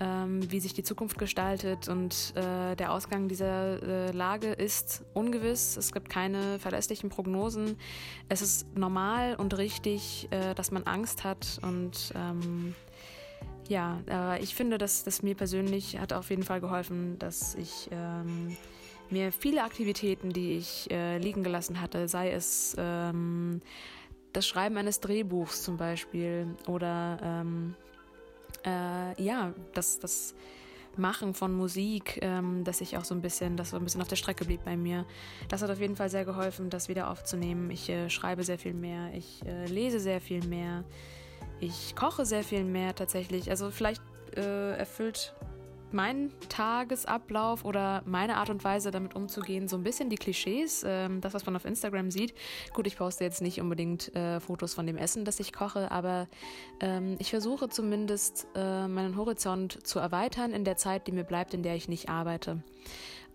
ähm, 0.00 0.50
wie 0.50 0.60
sich 0.60 0.74
die 0.74 0.82
Zukunft 0.82 1.18
gestaltet. 1.18 1.88
Und 1.88 2.32
äh, 2.36 2.74
der 2.74 2.92
Ausgang 2.92 3.28
dieser 3.28 3.82
äh, 3.82 4.10
Lage 4.12 4.48
ist 4.48 5.04
ungewiss. 5.14 5.76
Es 5.76 5.92
gibt 5.92 6.08
keine 6.08 6.58
verlässlichen 6.58 7.10
Prognosen. 7.10 7.76
Es 8.28 8.42
ist 8.42 8.76
normal 8.76 9.36
und 9.36 9.56
richtig, 9.56 10.28
äh, 10.30 10.54
dass 10.54 10.70
man 10.70 10.84
Angst 10.84 11.24
hat. 11.24 11.60
Und 11.62 12.12
ähm, 12.16 12.74
ja, 13.68 14.00
äh, 14.08 14.42
ich 14.42 14.54
finde, 14.54 14.78
dass 14.78 15.04
das 15.04 15.22
mir 15.22 15.34
persönlich 15.34 15.98
hat 15.98 16.12
auf 16.12 16.30
jeden 16.30 16.42
Fall 16.42 16.60
geholfen, 16.60 17.18
dass 17.18 17.54
ich 17.54 17.88
ähm, 17.92 18.56
mir 19.10 19.32
viele 19.32 19.62
Aktivitäten, 19.62 20.30
die 20.30 20.52
ich 20.52 20.90
äh, 20.90 21.18
liegen 21.18 21.42
gelassen 21.42 21.80
hatte, 21.80 22.08
sei 22.08 22.30
es 22.30 22.74
ähm, 22.78 23.60
das 24.32 24.46
Schreiben 24.46 24.76
eines 24.76 25.00
Drehbuchs 25.00 25.62
zum 25.62 25.76
Beispiel 25.76 26.46
oder 26.66 27.18
ähm, 27.22 27.74
äh, 28.64 29.22
ja, 29.22 29.52
das, 29.74 29.98
das 29.98 30.34
Machen 30.96 31.32
von 31.32 31.54
Musik, 31.54 32.18
ähm, 32.22 32.64
dass 32.64 32.80
ich 32.80 32.96
auch 32.96 33.04
so 33.04 33.14
ein 33.14 33.22
bisschen, 33.22 33.56
das 33.56 33.70
so 33.70 33.76
ein 33.76 33.84
bisschen 33.84 34.02
auf 34.02 34.08
der 34.08 34.16
Strecke 34.16 34.44
blieb 34.44 34.64
bei 34.64 34.76
mir. 34.76 35.06
Das 35.48 35.62
hat 35.62 35.70
auf 35.70 35.80
jeden 35.80 35.94
Fall 35.94 36.10
sehr 36.10 36.24
geholfen, 36.24 36.70
das 36.70 36.88
wieder 36.88 37.08
aufzunehmen. 37.10 37.70
Ich 37.70 37.88
äh, 37.88 38.10
schreibe 38.10 38.42
sehr 38.42 38.58
viel 38.58 38.74
mehr, 38.74 39.12
ich 39.14 39.44
äh, 39.46 39.66
lese 39.66 40.00
sehr 40.00 40.20
viel 40.20 40.44
mehr, 40.46 40.84
ich 41.60 41.96
koche 41.96 42.24
sehr 42.24 42.44
viel 42.44 42.64
mehr 42.64 42.94
tatsächlich. 42.94 43.50
Also 43.50 43.70
vielleicht 43.70 44.02
äh, 44.36 44.76
erfüllt 44.76 45.34
mein 45.92 46.32
Tagesablauf 46.48 47.64
oder 47.64 48.02
meine 48.04 48.36
Art 48.36 48.50
und 48.50 48.62
Weise 48.64 48.90
damit 48.90 49.16
umzugehen, 49.16 49.68
so 49.68 49.76
ein 49.76 49.82
bisschen 49.82 50.10
die 50.10 50.16
Klischees, 50.16 50.84
ähm, 50.86 51.20
das, 51.20 51.34
was 51.34 51.46
man 51.46 51.56
auf 51.56 51.64
Instagram 51.64 52.10
sieht. 52.10 52.34
Gut, 52.74 52.86
ich 52.86 52.96
poste 52.96 53.24
jetzt 53.24 53.40
nicht 53.40 53.60
unbedingt 53.60 54.14
äh, 54.14 54.40
Fotos 54.40 54.74
von 54.74 54.86
dem 54.86 54.96
Essen, 54.96 55.24
das 55.24 55.40
ich 55.40 55.52
koche, 55.52 55.90
aber 55.90 56.28
ähm, 56.80 57.16
ich 57.18 57.30
versuche 57.30 57.68
zumindest 57.68 58.46
äh, 58.54 58.86
meinen 58.86 59.16
Horizont 59.16 59.86
zu 59.86 59.98
erweitern 59.98 60.52
in 60.52 60.64
der 60.64 60.76
Zeit, 60.76 61.06
die 61.06 61.12
mir 61.12 61.24
bleibt, 61.24 61.54
in 61.54 61.62
der 61.62 61.74
ich 61.74 61.88
nicht 61.88 62.08
arbeite. 62.08 62.62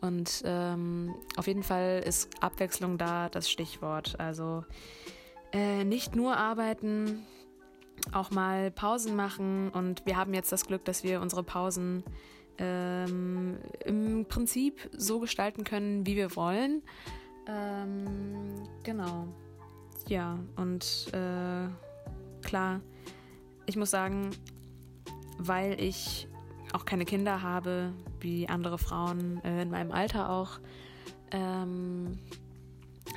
Und 0.01 0.43
ähm, 0.45 1.15
auf 1.37 1.47
jeden 1.47 1.63
Fall 1.63 2.03
ist 2.05 2.29
Abwechslung 2.41 2.97
da 2.97 3.29
das 3.29 3.49
Stichwort. 3.49 4.19
Also 4.19 4.65
äh, 5.53 5.85
nicht 5.85 6.15
nur 6.15 6.35
arbeiten, 6.35 7.25
auch 8.11 8.31
mal 8.31 8.71
Pausen 8.71 9.15
machen. 9.15 9.69
Und 9.69 10.05
wir 10.05 10.17
haben 10.17 10.33
jetzt 10.33 10.51
das 10.51 10.65
Glück, 10.65 10.85
dass 10.85 11.03
wir 11.03 11.21
unsere 11.21 11.43
Pausen 11.43 12.03
ähm, 12.57 13.57
im 13.85 14.25
Prinzip 14.25 14.89
so 14.95 15.19
gestalten 15.19 15.63
können, 15.63 16.05
wie 16.05 16.15
wir 16.15 16.35
wollen. 16.35 16.81
Ähm, 17.47 18.63
genau. 18.83 19.27
Ja, 20.07 20.37
und 20.55 21.07
äh, 21.13 21.67
klar, 22.45 22.81
ich 23.65 23.75
muss 23.75 23.91
sagen, 23.91 24.31
weil 25.37 25.79
ich 25.79 26.27
auch 26.73 26.85
keine 26.85 27.05
Kinder 27.05 27.41
habe, 27.41 27.93
wie 28.19 28.49
andere 28.49 28.77
Frauen 28.77 29.43
äh, 29.43 29.61
in 29.61 29.69
meinem 29.69 29.91
Alter 29.91 30.29
auch, 30.29 30.59
ähm, 31.31 32.19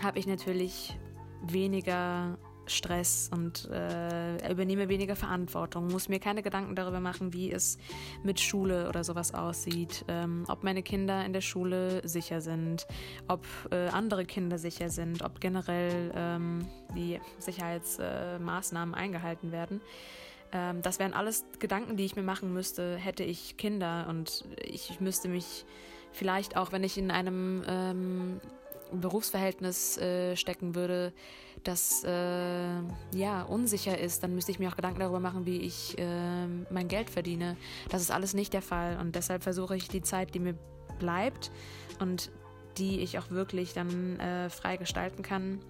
habe 0.02 0.18
ich 0.18 0.26
natürlich 0.26 0.98
weniger 1.42 2.38
Stress 2.66 3.30
und 3.32 3.68
äh, 3.70 4.50
übernehme 4.50 4.88
weniger 4.88 5.16
Verantwortung, 5.16 5.88
muss 5.88 6.08
mir 6.08 6.18
keine 6.18 6.42
Gedanken 6.42 6.74
darüber 6.74 7.00
machen, 7.00 7.32
wie 7.32 7.52
es 7.52 7.78
mit 8.22 8.40
Schule 8.40 8.88
oder 8.88 9.04
sowas 9.04 9.34
aussieht, 9.34 10.04
ähm, 10.08 10.44
ob 10.48 10.64
meine 10.64 10.82
Kinder 10.82 11.24
in 11.24 11.32
der 11.32 11.40
Schule 11.40 12.06
sicher 12.06 12.40
sind, 12.40 12.86
ob 13.28 13.46
äh, 13.70 13.88
andere 13.88 14.24
Kinder 14.24 14.58
sicher 14.58 14.88
sind, 14.88 15.22
ob 15.22 15.40
generell 15.40 16.12
ähm, 16.14 16.66
die 16.94 17.20
Sicherheitsmaßnahmen 17.38 18.94
äh, 18.94 18.98
eingehalten 18.98 19.52
werden. 19.52 19.80
Ähm, 20.52 20.82
das 20.82 20.98
wären 20.98 21.12
alles 21.12 21.44
Gedanken, 21.58 21.96
die 21.96 22.04
ich 22.04 22.16
mir 22.16 22.22
machen 22.22 22.52
müsste, 22.52 22.96
hätte 22.96 23.24
ich 23.24 23.56
Kinder 23.56 24.06
und 24.08 24.44
ich 24.62 25.00
müsste 25.00 25.28
mich 25.28 25.64
vielleicht 26.12 26.56
auch, 26.56 26.72
wenn 26.72 26.84
ich 26.84 26.98
in 26.98 27.10
einem 27.10 27.62
ähm, 27.66 28.40
Berufsverhältnis 28.92 29.98
äh, 29.98 30.36
stecken 30.36 30.74
würde, 30.74 31.12
das 31.66 32.04
äh, 32.04 32.80
ja 33.14 33.42
unsicher 33.42 33.98
ist, 33.98 34.22
dann 34.22 34.34
müsste 34.34 34.52
ich 34.52 34.58
mir 34.58 34.68
auch 34.68 34.76
Gedanken 34.76 35.00
darüber 35.00 35.20
machen, 35.20 35.46
wie 35.46 35.58
ich 35.58 35.98
äh, 35.98 36.46
mein 36.70 36.88
Geld 36.88 37.10
verdiene. 37.10 37.56
Das 37.88 38.02
ist 38.02 38.10
alles 38.10 38.34
nicht 38.34 38.52
der 38.52 38.62
Fall 38.62 38.98
und 39.00 39.14
deshalb 39.14 39.42
versuche 39.42 39.76
ich 39.76 39.88
die 39.88 40.02
Zeit, 40.02 40.34
die 40.34 40.38
mir 40.38 40.54
bleibt 40.98 41.50
und 42.00 42.30
die 42.78 43.00
ich 43.00 43.18
auch 43.18 43.30
wirklich 43.30 43.72
dann 43.72 44.18
äh, 44.20 44.50
frei 44.50 44.76
gestalten 44.76 45.22
kann, 45.22 45.60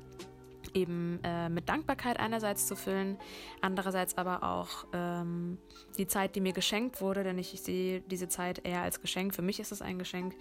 eben 0.74 1.20
äh, 1.22 1.48
mit 1.48 1.68
Dankbarkeit 1.68 2.18
einerseits 2.18 2.66
zu 2.66 2.76
füllen, 2.76 3.16
andererseits 3.60 4.18
aber 4.18 4.42
auch 4.42 4.86
ähm, 4.92 5.58
die 5.96 6.06
Zeit, 6.06 6.36
die 6.36 6.40
mir 6.40 6.52
geschenkt 6.52 7.00
wurde, 7.00 7.24
denn 7.24 7.38
ich, 7.38 7.54
ich 7.54 7.62
sehe 7.62 8.00
diese 8.02 8.28
Zeit 8.28 8.66
eher 8.66 8.82
als 8.82 9.00
Geschenk. 9.00 9.34
Für 9.34 9.42
mich 9.42 9.60
ist 9.60 9.72
es 9.72 9.82
ein 9.82 9.98
Geschenk, 9.98 10.34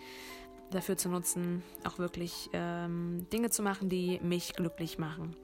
dafür 0.71 0.97
zu 0.97 1.09
nutzen, 1.09 1.63
auch 1.83 1.99
wirklich 1.99 2.49
ähm, 2.53 3.27
Dinge 3.31 3.49
zu 3.49 3.61
machen, 3.61 3.89
die 3.89 4.19
mich 4.21 4.53
glücklich 4.53 4.97
machen. 4.97 5.35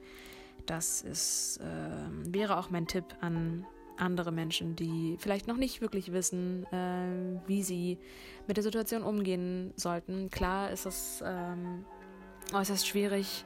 Das 0.66 1.02
ist, 1.02 1.58
äh, 1.58 2.32
wäre 2.32 2.56
auch 2.56 2.70
mein 2.70 2.86
Tipp 2.86 3.04
an 3.20 3.66
andere 3.96 4.32
Menschen, 4.32 4.74
die 4.76 5.16
vielleicht 5.18 5.46
noch 5.46 5.56
nicht 5.56 5.80
wirklich 5.80 6.12
wissen, 6.12 6.66
äh, 6.72 7.40
wie 7.46 7.62
sie 7.62 7.98
mit 8.46 8.56
der 8.56 8.64
Situation 8.64 9.02
umgehen 9.02 9.72
sollten. 9.76 10.30
Klar 10.30 10.70
ist 10.70 10.86
es 10.86 11.22
ähm, 11.24 11.84
äußerst 12.52 12.86
schwierig 12.86 13.44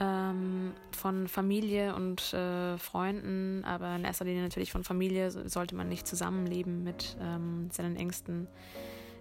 ähm, 0.00 0.72
von 0.92 1.28
Familie 1.28 1.94
und 1.94 2.32
äh, 2.32 2.78
Freunden, 2.78 3.64
aber 3.64 3.96
in 3.96 4.04
erster 4.04 4.24
Linie 4.24 4.42
natürlich 4.42 4.72
von 4.72 4.84
Familie 4.84 5.30
sollte 5.30 5.74
man 5.74 5.88
nicht 5.88 6.06
zusammenleben 6.06 6.84
mit 6.84 7.16
ähm, 7.20 7.68
seinen 7.70 7.96
engsten 7.96 8.46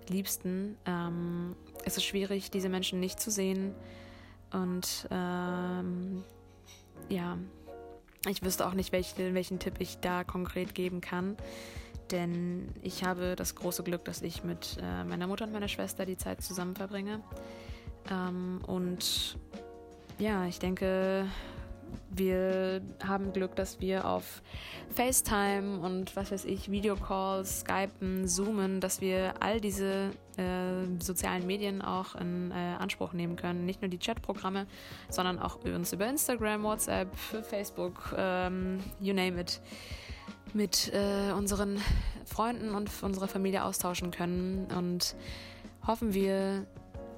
Liebsten. 0.10 0.78
Es 1.88 1.95
ist 1.95 2.04
schwierig, 2.04 2.52
diese 2.52 2.67
Menschen 2.67 3.00
nicht 3.00 3.17
zu 3.17 3.32
sehen. 3.32 3.73
Und 4.52 5.08
ähm, 5.10 6.21
ja, 7.08 7.38
ich 8.28 8.43
wüsste 8.43 8.67
auch 8.67 8.73
nicht, 8.73 8.91
welchen, 8.91 9.34
welchen 9.34 9.58
Tipp 9.58 9.76
ich 9.80 9.97
da 10.00 10.26
konkret 10.26 10.76
geben 10.76 11.00
kann. 11.00 11.38
Denn 12.12 12.67
ich 12.82 13.06
habe 13.06 13.38
das 13.38 13.56
große 13.56 13.84
Glück, 13.84 14.04
dass 14.04 14.21
ich 14.21 14.43
mit 14.43 14.78
äh, 14.82 15.06
meiner 15.06 15.28
Mutter 15.28 15.45
und 15.45 15.54
meiner 15.54 15.69
Schwester 15.69 16.06
die 16.06 16.17
Zeit 16.17 16.41
zusammen 16.41 16.76
verbringe. 16.76 17.21
Ähm, 18.12 18.60
und 18.67 19.38
ja, 20.19 20.45
ich 20.45 20.60
denke, 20.60 21.26
wir 22.10 22.82
haben 23.06 23.34
Glück, 23.34 23.56
dass 23.56 23.80
wir 23.80 24.06
auf 24.06 24.41
FaceTime 24.95 25.80
und 25.80 26.15
was 26.15 26.32
weiß 26.32 26.45
ich, 26.45 26.71
Videocalls, 26.71 27.62
Skypen, 27.62 28.28
Zoomen, 28.28 28.82
dass 28.82 29.02
wir 29.02 29.36
all 29.41 29.62
diese 29.62 30.12
äh, 30.38 30.86
sozialen 31.00 31.45
Medien 31.45 31.82
auch 31.82 32.15
in 32.15 32.52
äh, 32.52 32.54
Anspruch 32.80 33.13
nehmen 33.13 33.36
können. 33.36 33.65
Nicht 33.65 33.82
nur 33.82 33.89
die 33.89 34.00
Chatprogramme, 34.00 34.67
sondern 35.10 35.39
auch 35.39 35.63
uns 35.63 35.93
über 35.93 36.08
Instagram, 36.08 36.63
WhatsApp, 36.63 37.15
Facebook, 37.15 38.13
ähm, 38.17 38.80
you 39.00 39.13
name 39.13 39.39
it, 39.39 39.62
mit 40.54 40.91
äh, 40.93 41.32
unseren 41.34 41.80
Freunden 42.26 42.73
und 42.73 42.89
unserer 43.02 43.28
Familie 43.28 43.63
austauschen 43.63 44.12
können. 44.12 44.67
Und 44.76 45.15
hoffen 45.86 46.13
wir, 46.13 46.65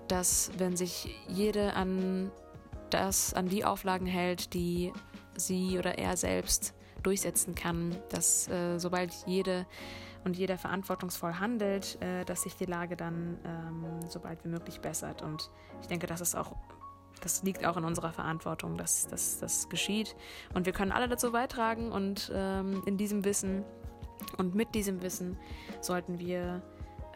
dass 0.07 0.51
wenn 0.57 0.75
sich 0.75 1.15
jede 1.27 1.73
an 1.73 2.31
das 2.89 3.33
an 3.33 3.47
die 3.47 3.65
Auflagen 3.65 4.05
hält, 4.05 4.53
die 4.53 4.91
sie 5.35 5.77
oder 5.77 5.97
er 5.97 6.17
selbst 6.17 6.73
durchsetzen 7.03 7.55
kann, 7.55 7.95
dass 8.09 8.47
äh, 8.49 8.77
sobald 8.77 9.13
jede 9.25 9.65
und 10.25 10.37
jeder 10.37 10.57
verantwortungsvoll 10.57 11.35
handelt, 11.35 12.01
äh, 12.01 12.25
dass 12.25 12.41
sich 12.41 12.55
die 12.55 12.65
Lage 12.65 12.97
dann 12.97 13.37
ähm, 13.45 13.85
sobald 14.09 14.43
wie 14.43 14.49
möglich 14.49 14.81
bessert. 14.81 15.21
Und 15.21 15.49
ich 15.81 15.87
denke, 15.87 16.07
das 16.07 16.19
ist 16.19 16.35
auch, 16.35 16.55
das 17.21 17.43
liegt 17.43 17.65
auch 17.65 17.77
in 17.77 17.85
unserer 17.85 18.11
Verantwortung, 18.11 18.77
dass 18.77 19.07
das 19.07 19.69
geschieht. 19.69 20.15
Und 20.53 20.65
wir 20.65 20.73
können 20.73 20.91
alle 20.91 21.07
dazu 21.07 21.31
beitragen 21.31 21.91
und 21.91 22.31
ähm, 22.33 22.83
in 22.85 22.97
diesem 22.97 23.23
Wissen 23.23 23.63
und 24.37 24.55
mit 24.55 24.75
diesem 24.75 25.01
Wissen 25.01 25.37
sollten 25.81 26.19
wir 26.19 26.61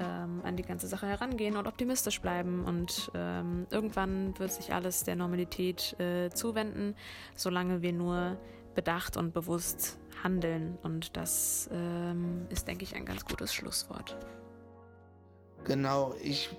ähm, 0.03 0.41
an 0.43 0.55
die 0.55 0.63
ganze 0.63 0.87
Sache 0.87 1.07
herangehen 1.07 1.55
und 1.57 1.67
optimistisch 1.67 2.21
bleiben. 2.21 2.65
Und 2.65 3.11
ähm, 3.13 3.67
irgendwann 3.71 4.37
wird 4.37 4.51
sich 4.51 4.73
alles 4.73 5.03
der 5.03 5.15
Normalität 5.15 5.97
äh, 5.99 6.29
zuwenden, 6.29 6.95
solange 7.35 7.81
wir 7.81 7.93
nur 7.93 8.37
bedacht 8.75 9.17
und 9.17 9.33
bewusst 9.33 9.97
handeln. 10.23 10.77
Und 10.83 11.15
das 11.15 11.69
ähm, 11.71 12.45
ist, 12.49 12.67
denke 12.67 12.83
ich, 12.83 12.95
ein 12.95 13.05
ganz 13.05 13.25
gutes 13.25 13.53
Schlusswort. 13.53 14.17
Genau, 15.63 16.13
ich 16.21 16.49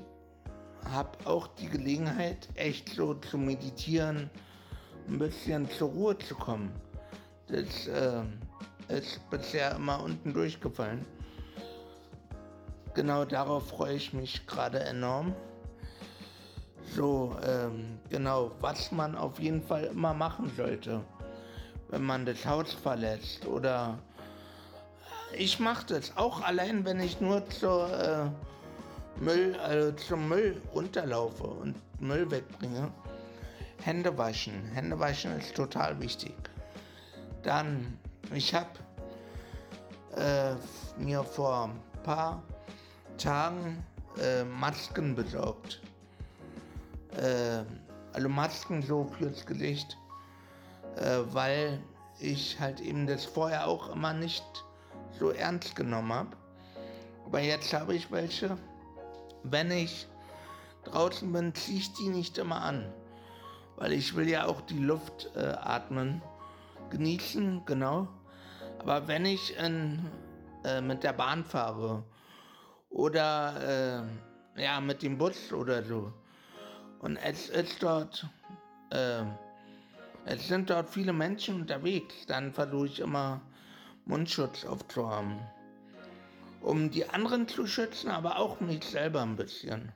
habe 0.91 1.11
auch 1.25 1.47
die 1.49 1.69
Gelegenheit, 1.69 2.49
echt 2.55 2.91
so 2.91 3.15
zu 3.15 3.39
meditieren, 3.39 4.31
ein 5.09 5.19
bisschen 5.19 5.69
zur 5.71 5.91
Ruhe 5.91 6.19
zu 6.19 6.35
kommen. 6.35 6.73
Das 7.49 7.87
äh, 7.89 8.23
ist 8.89 9.21
bisher 9.31 9.77
immer 9.77 10.03
unten 10.03 10.33
durchgefallen 10.33 11.05
genau 12.95 13.25
darauf 13.25 13.69
freue 13.69 13.95
ich 13.95 14.13
mich 14.13 14.47
gerade 14.47 14.81
enorm. 14.81 15.35
So, 16.95 17.37
ähm, 17.47 17.99
genau, 18.09 18.53
was 18.61 18.93
man 18.93 19.17
auf 19.17 19.39
jeden 19.41 19.63
Fall 19.63 19.85
immer 19.85 20.15
machen 20.15 20.53
sollte, 20.57 21.01
wenn 21.89 22.03
man 22.03 22.25
das 22.25 22.45
Haus 22.47 22.73
verlässt. 22.73 23.47
Oder 23.47 23.99
ich 25.37 25.59
mache 25.59 25.87
das 25.87 26.17
auch 26.17 26.43
allein, 26.43 26.85
wenn 26.85 27.01
ich 27.01 27.21
nur 27.21 27.49
zur 27.51 27.91
äh, 27.91 29.23
Müll, 29.23 29.57
also 29.61 29.93
zum 29.93 30.29
Müll 30.29 30.61
runterlaufe 30.75 31.45
und 31.45 31.75
Müll 32.01 32.31
wegbringe. 32.31 32.93
Hände 33.83 34.17
waschen. 34.17 34.65
Hände 34.73 34.99
waschen 34.99 35.37
ist 35.39 35.55
total 35.55 36.01
wichtig. 36.01 36.35
Dann, 37.43 37.99
ich 38.33 38.55
habe 38.55 38.71
äh, 40.17 40.55
mir 41.03 41.23
vor 41.23 41.65
ein 41.65 42.03
paar 42.03 42.43
Tagen 43.17 43.85
äh, 44.21 44.45
Masken 44.45 45.15
besorgt. 45.15 45.81
Äh, 47.17 47.65
also 48.13 48.29
Masken 48.29 48.83
so 48.83 49.05
fürs 49.19 49.45
Gesicht, 49.45 49.97
äh, 50.97 51.19
weil 51.33 51.81
ich 52.21 52.59
halt 52.61 52.81
eben 52.81 53.07
das 53.07 53.25
vorher 53.25 53.67
auch 53.67 53.91
immer 53.91 54.13
nicht 54.13 54.45
so 55.19 55.31
ernst 55.31 55.75
genommen 55.77 56.13
habe. 56.13 56.37
Aber 57.27 57.41
jetzt 57.41 57.73
habe 57.73 57.95
ich 57.95 58.11
welche. 58.11 58.57
Wenn 59.43 59.71
ich 59.71 60.07
draußen 60.85 61.31
bin, 61.33 61.55
ziehe 61.55 61.79
ich 61.79 61.93
die 61.95 62.09
nicht 62.09 62.39
immer 62.39 62.63
an. 62.63 62.93
Weil 63.77 63.93
ich 63.93 64.15
will 64.15 64.29
ja 64.29 64.47
auch 64.47 64.61
die 64.63 64.79
Luft 64.79 65.31
äh, 65.35 65.41
atmen, 65.41 66.23
genießen, 66.91 67.65
genau. 67.67 68.09
Aber 68.79 69.09
wenn 69.09 69.25
ich 69.27 69.57
in, 69.57 70.11
äh, 70.65 70.81
mit 70.81 71.03
der 71.03 71.13
Bahn 71.13 71.45
fahre 71.45 72.05
oder 72.95 74.07
äh, 74.57 74.63
ja, 74.63 74.81
mit 74.81 75.03
dem 75.03 75.19
Bus 75.19 75.53
oder 75.53 75.83
so 75.83 76.13
und 77.05 77.19
es 77.19 77.51
ist 77.51 77.83
dort, 77.83 78.27
äh, 78.89 79.25
es 80.25 80.49
sind 80.49 80.71
dort 80.71 80.89
viele 80.89 81.13
Menschen 81.13 81.57
unterwegs, 81.57 82.15
dann 82.27 82.51
versuche 82.51 82.87
ich 82.87 83.01
immer 83.01 83.43
Mundschutz 84.07 84.65
aufzuhaben. 84.65 85.39
Um 86.63 86.91
die 86.91 87.07
anderen 87.11 87.47
zu 87.47 87.67
schützen, 87.67 88.11
aber 88.11 88.39
auch 88.39 88.61
mich 88.61 88.87
selber 88.87 89.21
ein 89.21 89.37
bisschen. 89.37 89.93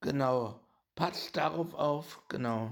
Genau. 0.00 0.58
Passt 0.96 1.36
darauf 1.36 1.74
auf, 1.74 2.22
genau. 2.28 2.70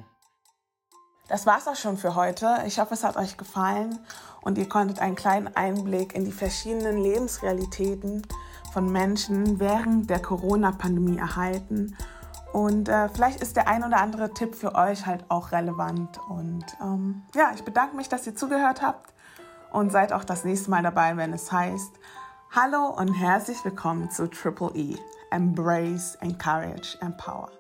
Das 1.28 1.46
war's 1.46 1.68
auch 1.68 1.76
schon 1.76 1.96
für 1.96 2.16
heute. 2.16 2.64
Ich 2.66 2.80
hoffe, 2.80 2.94
es 2.94 3.04
hat 3.04 3.16
euch 3.16 3.36
gefallen 3.36 4.00
und 4.40 4.58
ihr 4.58 4.68
konntet 4.68 4.98
einen 4.98 5.14
kleinen 5.14 5.54
Einblick 5.54 6.12
in 6.16 6.24
die 6.24 6.32
verschiedenen 6.32 7.00
Lebensrealitäten 7.00 8.26
von 8.72 8.90
Menschen 8.90 9.60
während 9.60 10.08
der 10.08 10.20
Corona-Pandemie 10.20 11.18
erhalten. 11.18 11.96
Und 12.52 12.88
äh, 12.88 13.08
vielleicht 13.08 13.40
ist 13.40 13.56
der 13.56 13.68
ein 13.68 13.84
oder 13.84 13.98
andere 13.98 14.32
Tipp 14.32 14.54
für 14.54 14.74
euch 14.74 15.06
halt 15.06 15.24
auch 15.28 15.52
relevant. 15.52 16.18
Und 16.28 16.64
ähm, 16.80 17.22
ja, 17.34 17.52
ich 17.54 17.64
bedanke 17.64 17.96
mich, 17.96 18.08
dass 18.08 18.26
ihr 18.26 18.34
zugehört 18.34 18.82
habt 18.82 19.12
und 19.70 19.92
seid 19.92 20.12
auch 20.12 20.24
das 20.24 20.44
nächste 20.44 20.70
Mal 20.70 20.82
dabei, 20.82 21.16
wenn 21.16 21.32
es 21.32 21.50
heißt 21.52 21.92
Hallo 22.50 22.88
und 22.88 23.14
herzlich 23.14 23.64
willkommen 23.64 24.10
zu 24.10 24.28
Triple 24.28 24.72
E. 24.74 24.96
Embrace, 25.30 26.16
Encourage, 26.20 26.98
Empower. 27.00 27.50